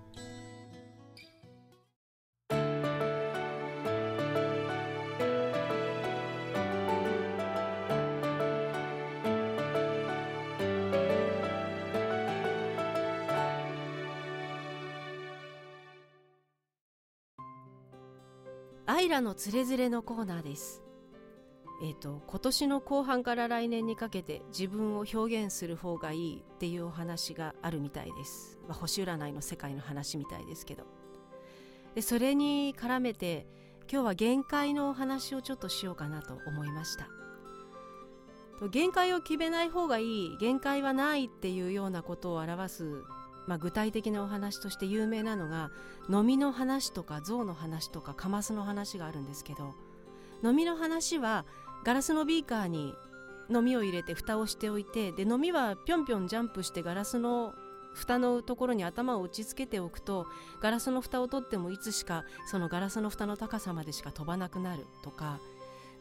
[18.99, 20.83] アイラのつれづれのコーナーです。
[21.81, 28.59] えっ、と今年の後半から来年にかけて自分を表現する方がいいっていうお話があるみたいです。
[28.67, 30.83] まあ、星占いの世界の話みたいですけど。
[31.95, 33.47] でそれに絡めて
[33.89, 37.07] 今日は限界のお話をちょっとしようかなと思いました。
[38.69, 43.01] 限界を決めない方がいい限界はないっていうようなことを表す、
[43.49, 45.71] まあ、具体的なお話として有名なのが
[46.07, 49.73] 飲みの話とか象の話とかカマスの話があるんですけど
[50.43, 51.47] 飲みの話は
[51.83, 52.93] ガラスのビーカーに
[53.49, 57.55] 飲みを入れて蓋をしておいてで飲みはぴょんぴょんジャンプしてガラスの
[57.95, 60.27] 蓋のところに頭を打ちつけておくと
[60.61, 65.39] ガラスの蓋を取ってもいつしかそのガラスの蓋の高さまでしか飛ばなくなるとか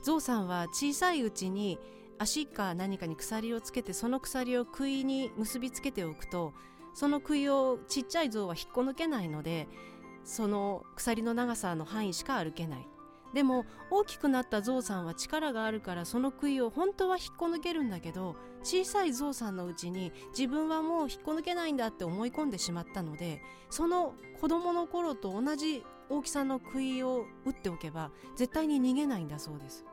[0.03, 1.79] ゾウさんは小さいうちに
[2.19, 6.53] 足か何かに鎖をつけてその鎖を杭に結びつけておくと
[6.95, 9.68] その杭をちっちゃい象は引っこ抜けないので
[10.24, 12.89] その鎖の長さの範囲しか歩けない。
[13.34, 29.84] でも大きくなったゾウさんは力があるからその杭を本当は引っこ抜けるんだけど小さいゾウさんのうちに自分はもう引っこ抜けないんだって思い込んでしまったのでその子供の頃と同じ大きさの杭を打っておけば絶対に逃げないんだそうです。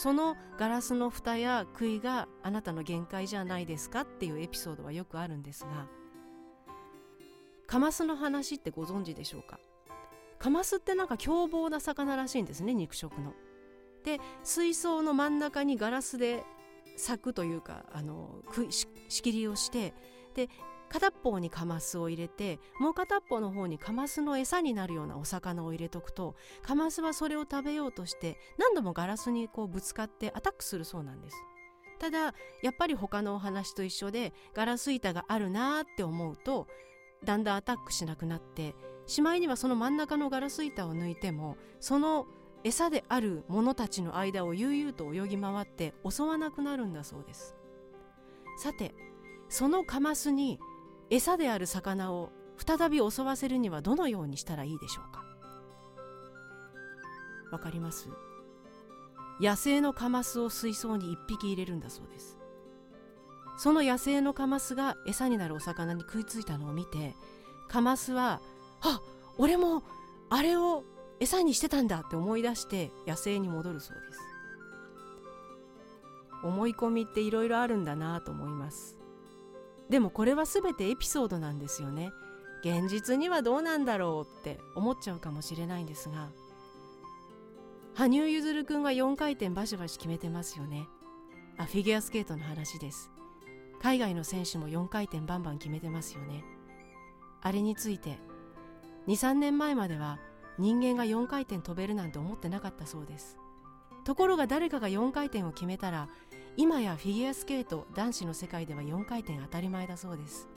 [0.00, 5.88] そのガラスの蓋や杭があなたの限界じゃないですかっていうエピソードはよくあるんですが
[7.66, 9.60] カマスの話ってご存知でしょうか？
[10.38, 13.34] カマスってなんか凶暴な魚らしいんですね肉食の。
[14.02, 16.44] で水槽の真ん中にガラスで
[16.96, 19.92] 柵というかあの仕切りをして
[20.32, 20.48] で
[20.90, 31.36] 片っぽにカマスを入れてもう片っぽの方にカマスの餌になるようなお魚を入れとくとカマスはそれを食べようとして何度もガラスにこうぶつかってアタックするそうなんです。
[32.00, 36.66] ただやっぱり他のお話と一緒でガラス板があるなーって思うと
[37.24, 38.74] だんだんアタックしなくなって
[39.06, 42.26] しまいにはその真ん中のガラス板を抜いてもその
[42.64, 47.54] 餌である者たちの間を悠々と泳ぎ回って襲わなくなるんだそうです。
[48.58, 48.94] さて
[49.50, 50.58] そのカマスに
[51.10, 55.24] 餌である魚を再び襲わせるにはどのようにしたらいいでしょうか？
[57.50, 58.08] わかります？
[59.40, 62.38] 野生のカマスを水槽に1匹入れるんだそうです。
[63.58, 67.14] その野生のカマスが餌になるお魚に食いついたのを見て
[67.68, 68.40] カマスは
[68.80, 69.02] 「あ
[69.36, 69.82] 俺も
[70.30, 70.84] あれを
[71.18, 74.20] 餌にしてたんだ」って思い出して野生に戻るそうです。
[76.42, 78.99] 思い込みっていろいろあるんだなと思います。
[79.90, 82.12] でもこれは全てエピソードなんですよね。
[82.62, 86.30] 現実にはどうなんだろうって思っちゃうかもしれないんですが。
[87.94, 90.86] 羽生結弦君は4回転バシバシ決めてますよね。
[91.58, 93.10] あフィギュアスケートの話です。
[93.82, 96.44] 海外の選手も4回転バンバン決めてますよね。
[97.42, 98.18] あれについて
[99.08, 100.20] 23年前までは
[100.58, 103.38] 人間が4回転飛べるなんて思ってなかったそうです。
[104.04, 106.08] ところが誰かが4回転を決めたら
[106.56, 110.48] 今やフィギュアスケート男子の世界では4回転当たり前だそうです。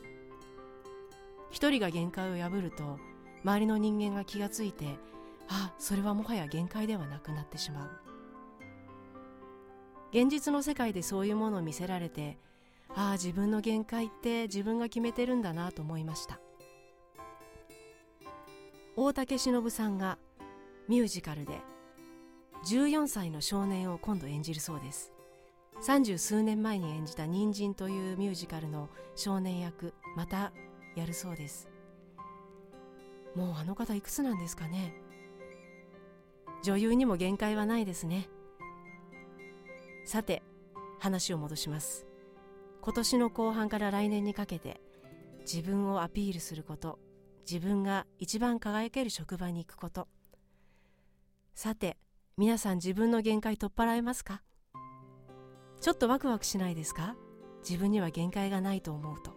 [1.51, 2.97] 一人が限界を破ると
[3.43, 4.97] 周りの人間が気がついて
[5.47, 7.89] あそれはもはや限界ではなくなってしまう。
[10.11, 12.37] 現実の世界でそういうものを見せられて
[12.95, 16.39] ああ自分の限界って自分が決めてるんだなと思いました。
[18.95, 20.19] 大竹しのぶさんが
[20.87, 21.61] ミュージカルで
[22.65, 25.12] 14歳の少年を今度演じるそうです。
[25.85, 30.53] 三十数年前に演じた「人参」というミュージカルの少年役また
[30.95, 31.67] やるそうです。
[33.35, 34.95] もうあの方いくつなんですかね。
[36.63, 38.29] 女優にも限界はないですね。
[40.05, 40.41] さて
[40.99, 42.07] 話を戻します。
[42.79, 44.79] 今年の後半から来年にかけて
[45.41, 46.97] 自分をアピールすること
[47.41, 50.07] 自分が一番輝ける職場に行くこと。
[51.55, 51.97] さて
[52.37, 54.41] 皆さん自分の限界取っ払えますか？
[55.83, 57.17] ちょっとワクワクしないですか？
[57.67, 59.31] 自分には限界がないと思うと。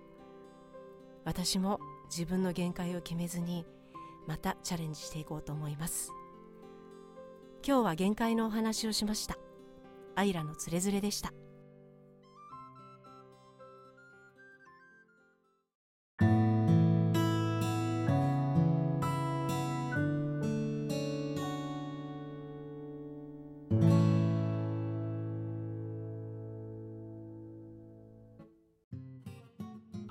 [1.24, 3.66] 私も自分の限界を決めずに
[4.28, 6.12] またチャレンジしていこうと思います。
[7.66, 9.36] 今日は限界のお話をしました。
[10.14, 11.32] アイラのつれづれでした。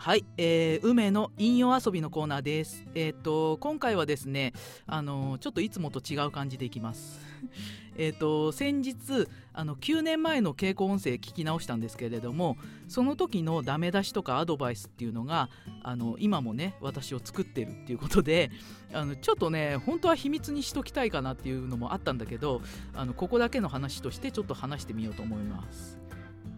[0.06, 2.86] はい、えー、梅の引用遊びのコーナーです。
[2.94, 4.54] えっ、と今回はですね、
[4.86, 7.20] あのちょっといつもと違う感じでいきます。
[7.98, 12.56] えっと先日あの9年前の稽古音声聞き直したんですけれども、
[12.88, 15.50] その時のダメ出しとかアドバイスっていうのが
[15.82, 18.52] あの今もね私を作ってるっていうことで、
[18.94, 22.62] あのちょっとね本当は秘密にしときたいかなっていうのもあったんだけど、
[22.94, 25.98] あのここだけの話としてちょっと話してみようと思います。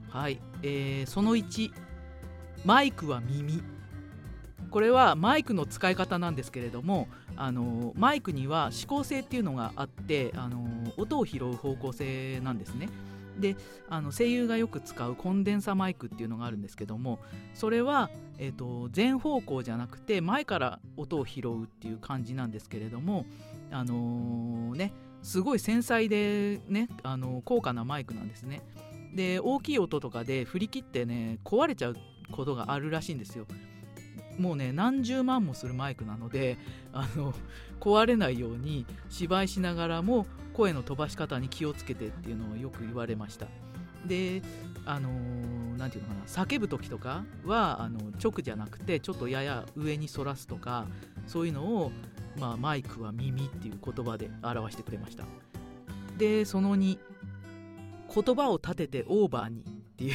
[0.10, 1.87] はい、えーその1。
[2.66, 3.64] マイクは耳。
[4.70, 12.90] これはマイクの使い方なんですけれどもあのマイクには指向性っていうのがあってあの音を拾う方向性なんですね。
[13.40, 13.56] で
[13.88, 17.20] あの声優がよく使うコンデンサマイクっていうのがあるんですけども
[17.54, 23.26] それは、えー、と全方向じゃなくて前から音を拾うっていう感じなんですけれども
[23.70, 24.92] あのね
[25.22, 28.62] すごい繊細でねあの高価なマイクなんですね。
[29.14, 31.98] で大きい音とかで振り切ってね壊れちゃう
[32.32, 33.46] ことがあるらしいんですよ。
[34.38, 36.58] もうね何十万もするマイクなので
[36.94, 37.34] あの
[37.80, 43.48] 壊れないように芝居しながらも声の飛ばし方に気をつけてっていうのをよく言われました。
[44.06, 44.42] で
[44.86, 45.10] あの
[45.78, 50.86] 何て言うのかな叫ぶ時とかはあの直じゃなくてちょっとやや上に反らすとか
[51.26, 51.92] そういうのを、
[52.40, 55.26] まあ、マイクは耳っていう言葉で表してくれました。
[56.18, 56.98] でその2
[58.24, 59.64] 言葉を立ててオーバーに
[59.98, 60.14] っていう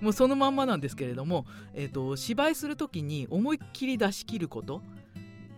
[0.00, 1.44] もうそのまんまなんですけれども、
[1.74, 4.80] えー、と芝居する時に思いっきり出し切ること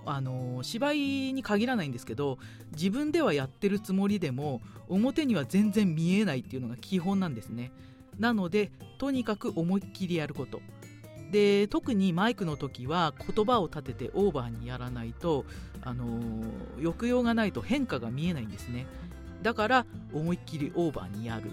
[0.04, 2.38] あの芝居に限らないんですけど
[2.72, 7.70] 自分ではやってるつもりでも表には全然見えないっていうのが基本なんですね。
[8.18, 10.60] なのでとにかく思いっきりやること。
[11.30, 15.46] で特にマイクの時は言葉を立ててオーバーにやらないと
[15.80, 16.20] あの
[16.76, 18.86] 抑揚がないと変化が見えないんですね。
[19.40, 21.52] だから思いっきりオーバーにやる。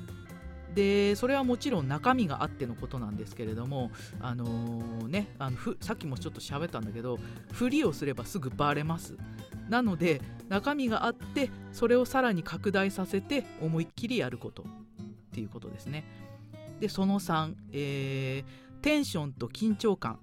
[0.75, 7.19] でそれはもちろん中身があってのことなんですけれども、あのーね、あのふさっきもちょっと喋ったんだけど
[7.51, 9.17] ふりをすればすぐバレます。
[9.69, 14.63] なので中身があってそれをさらに拡大させて思いっきりやること。
[14.63, 16.05] っていうことですね。
[16.79, 20.19] でその3、えーテンションと緊張感。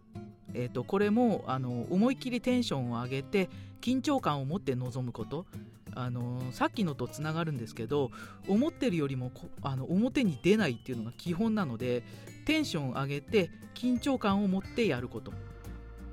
[0.54, 3.50] えー、とこれもあの思いっきりテンションを上げて
[3.82, 5.46] 緊張感を持って臨むこと。
[5.96, 8.10] あのさっきのとつながるんですけど
[8.46, 9.32] 思ってるよりも
[9.62, 12.04] あの表に出ないっていうのが基本なので
[12.44, 15.32] テンションを上げて緊張感を持ってやること。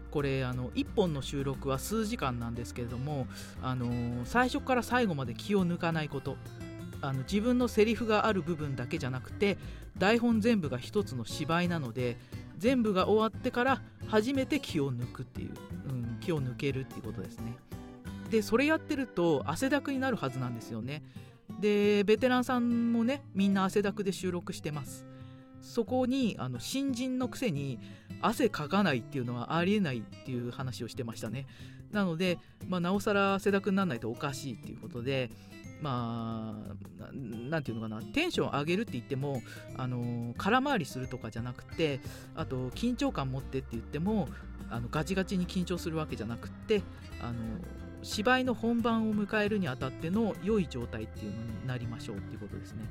[0.09, 3.25] これあの1本の収録は数時間なんですけれども
[3.63, 6.38] あの最初から最後まで気を抜かないこと。
[7.01, 9.57] あの自分のセリフがある部分だけじゃなくて
[9.97, 12.17] 台本全部が一つの芝居なので
[12.57, 15.51] 全部が終わってから初めて気を抜くっていう、
[15.89, 17.57] うん、気を抜けるっていうことですね。
[18.34, 21.03] でそれやってると汗だくになるはずなんですよね。
[21.59, 25.05] でベテランさんもねみんな汗だくで収録してます。
[25.61, 27.77] そこにあの新人のくせに
[28.21, 31.45] 汗かかないっていうのはありえないっていう話をしてましたね。
[31.91, 35.29] なので、まあ、なおさら汗だくにならないとおかしいっていうことで
[35.79, 36.57] ま
[36.99, 38.01] あなんていうのかな。
[38.01, 39.43] テンション上げるって言っても
[39.77, 41.99] あの空回りするとかじゃなくて
[42.36, 44.27] あと緊張感持ってって言っても
[44.71, 46.81] あのガチガチに緊張するわけじゃなくって
[47.21, 47.34] あの
[48.03, 52.83] 芝居の本番を迎えるにあたっての良い状態っていうのになりましょうっていうことですね。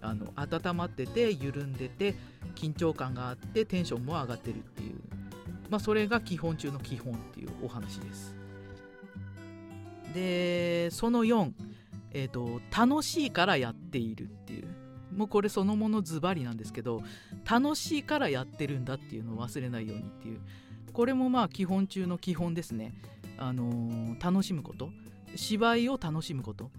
[0.00, 2.14] あの温まってて緩んでて
[2.54, 4.94] 緊張感があってテンションも上がってるっていう、
[5.70, 8.34] まあ、それが基本中の基本っていうお話です。
[10.14, 11.52] でその4、
[12.12, 14.68] えーと楽しいからやっているっていう
[15.14, 17.02] もうこれそのものズバリなんですけど
[17.48, 20.40] 楽しいからやってるんだっていうのを忘れないようにっていう
[20.92, 22.94] これもまあ基本中の基本ですね。
[23.38, 24.90] あのー楽しむこと
[25.36, 26.70] 芝居を楽しむこと、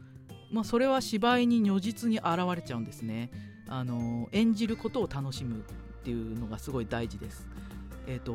[0.52, 3.32] まあ、それは芝居に如実に現れちゃうんですね、
[3.68, 7.48] あのー演じることを楽しむっていうのがすごい大事です
[8.08, 8.34] えー、と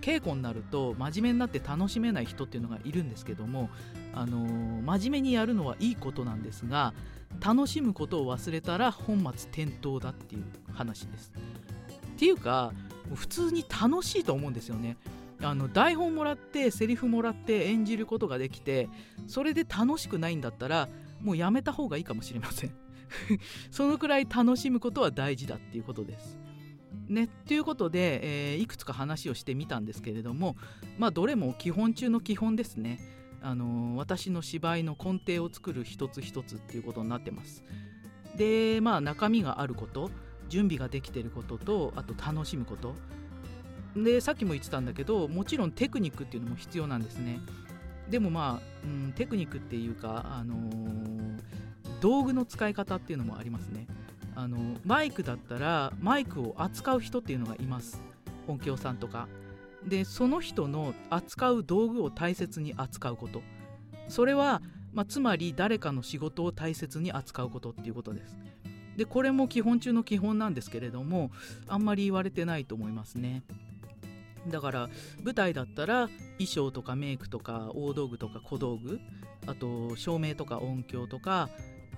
[0.00, 3.70] 稽古になると真面目になって楽しめない人っていうのがいるんですけども、
[4.14, 6.94] あのー真面目にやるのはいいことなんですが
[7.44, 11.32] 楽しむことを忘れたら本末転倒だっていう話です。
[12.14, 12.72] っていうか
[13.14, 14.96] 普通に楽しいと思うんですよね。
[15.46, 18.88] あの台本もらってセリフもらって演じることができて
[19.26, 20.88] それで楽しくないんだったら
[21.20, 22.74] もうやめた方がいいかもしれません。
[23.70, 26.38] そのくらい楽しむことは大事だっていうことです。
[27.08, 30.56] ね、ということで、えーいくつか話をしてみたんですけれども、
[30.98, 32.98] まあ、どれも基本中の基本ですね、
[33.42, 37.62] あのー私の芝居の根底を作る一つ一つっていうことになってます。
[38.36, 40.10] でまあ中身があること
[40.48, 42.94] 準備ができてることとあと楽しむこと。
[43.96, 47.40] でさっきも言ってたんだけどもちろんテクニックっていうのも必要なんですね。
[48.10, 51.16] でもまあ、うん、テクニックっていうか、あのー
[52.00, 53.86] 道具の使い方っていうのもありますね。
[54.34, 58.02] あのマイクだったらマイクを扱う人っていうのがいます。
[58.46, 59.28] 音響さんとか。
[59.86, 63.42] でその人の扱う道具を大切に扱うこと。
[64.08, 68.36] それは、まあ、つまり誰かの仕事を大切に扱うことっていうことです。
[68.96, 71.30] でこれも基本中の基本なんですけれども
[71.68, 73.42] あんまり言われてないと思いますね。
[74.48, 74.88] だから
[75.22, 79.00] 舞台だったら衣装とかメイクとか大道具とか小道具
[79.46, 81.48] あと照明とか音響とか、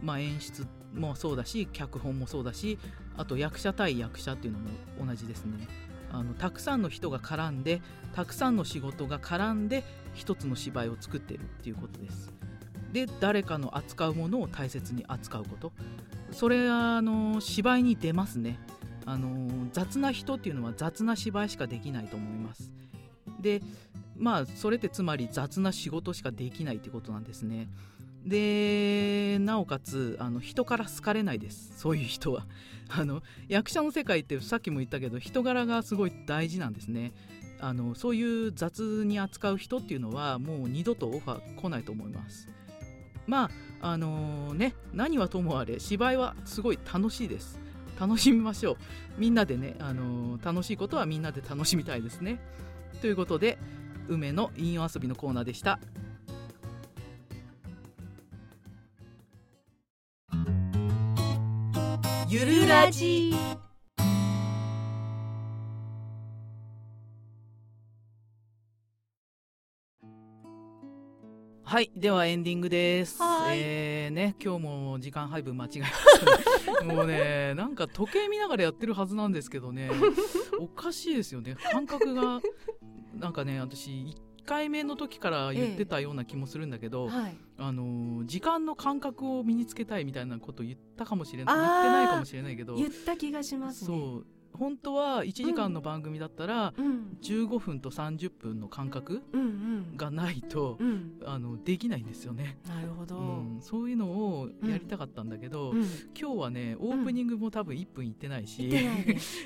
[0.03, 2.79] まあ、演出もそうだし脚本もそうだし
[3.17, 4.69] あと役者対役者っていうのも
[5.07, 5.67] 同じですね。
[6.11, 7.83] あのたくさんの人が絡んで
[8.15, 9.85] たくさんの仕事が絡んで
[10.15, 12.33] 一つの芝居を作ってるっていうことです。
[12.93, 15.73] で誰かの扱うものを大切に扱うこと。
[16.31, 18.59] それはあの芝居に出ますね。
[19.09, 22.71] あの雑な人っていうのは雑な芝居しかできないと思います。
[23.41, 23.63] で
[24.19, 27.69] まあそれってつまり雑な仕事しかできないってことなんですね。
[28.27, 31.73] でなおかつあの人から好かれないです。
[31.79, 32.47] そういう人は。
[32.91, 37.15] あの役者の世界ってさっきも言ったけど人柄がすごい大事なんですね。
[37.61, 42.51] あのそういう雑に扱う人っていうのはもう二度とオファー来ないと思います。
[43.27, 43.45] ま
[43.81, 47.59] ああのね何はともあれ芝居はすごい楽しいです。
[47.99, 48.77] 楽しみましょう。
[49.19, 52.41] みんなでね、あの楽しいことはみんなで楽しみたいですね。
[53.01, 53.59] ということで
[54.09, 55.79] 梅の引用遊びのコーナーでした。
[62.29, 63.35] ゆるラジ。
[71.69, 73.19] はいではエンディングです。
[73.53, 76.89] えーね今日も時間配分間違えましたね。
[76.97, 79.91] もうねなんか時計見ながらやってるはずなんですけどね。
[80.59, 81.57] おかしいですよね。
[81.71, 82.41] 感覚が
[83.15, 84.15] なんかね私1
[84.47, 87.37] 回目の時から言ってたような気もするんだけど、はい。
[87.59, 93.87] あのー時間の感覚を身につけたいみたいなこと言ったかもしれない言ってないかもしれないけど言った気がしますね。
[93.89, 94.27] そう
[94.59, 99.23] 本当は1時間の番組だったらうん15分と30分の間隔
[99.97, 105.83] がないとう、んあのできないんですよね、なるほど、うん、そういうのをやりたかったんだけど、うん。
[106.19, 108.71] 今日はねオープニングも多分1分いってないし、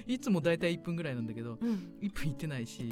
[0.07, 2.91] いつもだいたい1分ぐらいなんだけどうん、1分いってないし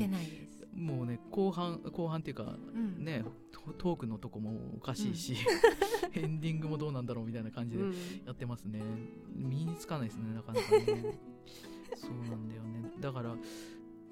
[0.75, 3.05] もうね後半後半っていうかうん。
[3.05, 5.37] ねトトークのとこもおかしいし、
[6.15, 7.95] エンディングもどうなんだろうみたいな感じでうん。
[8.25, 8.81] やってますね。
[9.35, 11.19] 身につかないですねなかなかね
[12.01, 12.91] そうなんだよね。
[13.01, 13.37] だから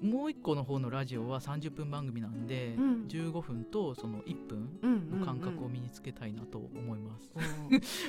[0.01, 3.07] もう一個の方のラジオは30分番組なんで、うん。
[3.07, 7.33] 15分とその1分うんの感覚をうん身につけたいなと思います、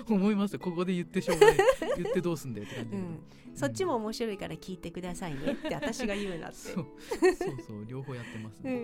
[0.06, 0.58] うん 思います。
[0.58, 1.56] ここで言ってしょうがない。
[1.98, 3.20] 言ってどうすんだよって感じだけど、うん。
[3.54, 6.56] そっちも面白いから聞いてくださいねって私が言うなって。
[6.74, 6.86] そう。
[7.34, 7.84] そうそう。
[7.86, 8.80] 両方やってますね、うん。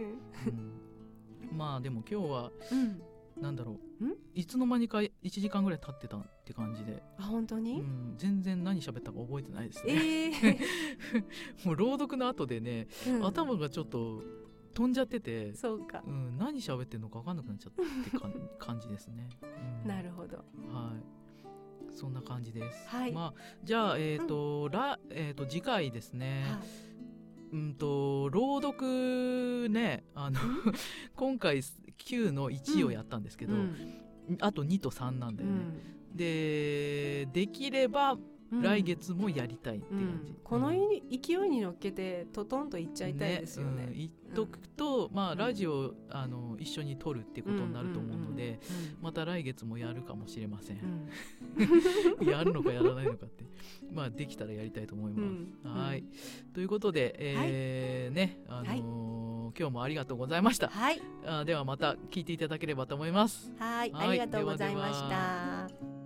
[1.53, 1.57] うん。
[1.57, 3.03] まあでも今日はうん。
[3.40, 3.78] なんだろんう
[4.34, 10.59] いつの間にか1時間ぐらい経ってたって感じで、あ本当うに、ん、全然何喋ったか覚えてないですね、ええ
[11.64, 13.26] もう朗読の後でね、うん。
[13.26, 14.22] 頭がちょっと
[14.74, 16.03] 飛んじゃってて、そうか。
[16.07, 18.28] うん、何喋ってんのか分かんなくなっちゃったって
[18.59, 19.28] 感じですね、
[19.82, 19.88] うん。
[19.88, 20.36] なるほど。
[20.36, 20.92] は
[21.90, 21.97] い。
[21.97, 23.12] そんな感じです、はい。
[23.12, 26.86] まあじゃあえっ、と、らえっ、と次回ですね、はい。
[27.53, 30.40] うんと朗読ねあの
[31.14, 31.62] 今回
[31.99, 33.76] 9の1をやったんですけど、うん。
[34.40, 35.57] あと2と3なんだよね、
[36.12, 36.16] うん。
[36.16, 38.16] でできれば
[38.53, 38.62] うん。
[38.62, 40.36] 来月もやりたいってう感じ、ん。
[40.42, 40.76] このうん
[41.11, 43.84] 勢いに乗っけてトトンといっちゃいたいですよね。
[43.88, 43.92] うん。
[43.94, 45.38] 言っとくと、まあうん。
[45.38, 48.61] ラジオあの一緒に撮るってことになると思うので、
[49.01, 51.09] また来月もやるかもしれません。
[52.18, 52.26] う、ん。
[52.28, 53.44] やるのかやらないのかって。
[53.92, 55.22] まあできたらやりたいと思います、
[55.64, 55.72] うん。
[55.72, 56.05] はい。
[56.53, 59.26] ということで、えーねあのー
[59.59, 60.68] 今日もありがとうございました。
[60.68, 61.01] はい。
[61.24, 63.53] あではまた聞いていただければと思います。
[63.59, 63.92] はい。
[63.92, 64.09] はい。
[64.09, 66.05] ありがとうございました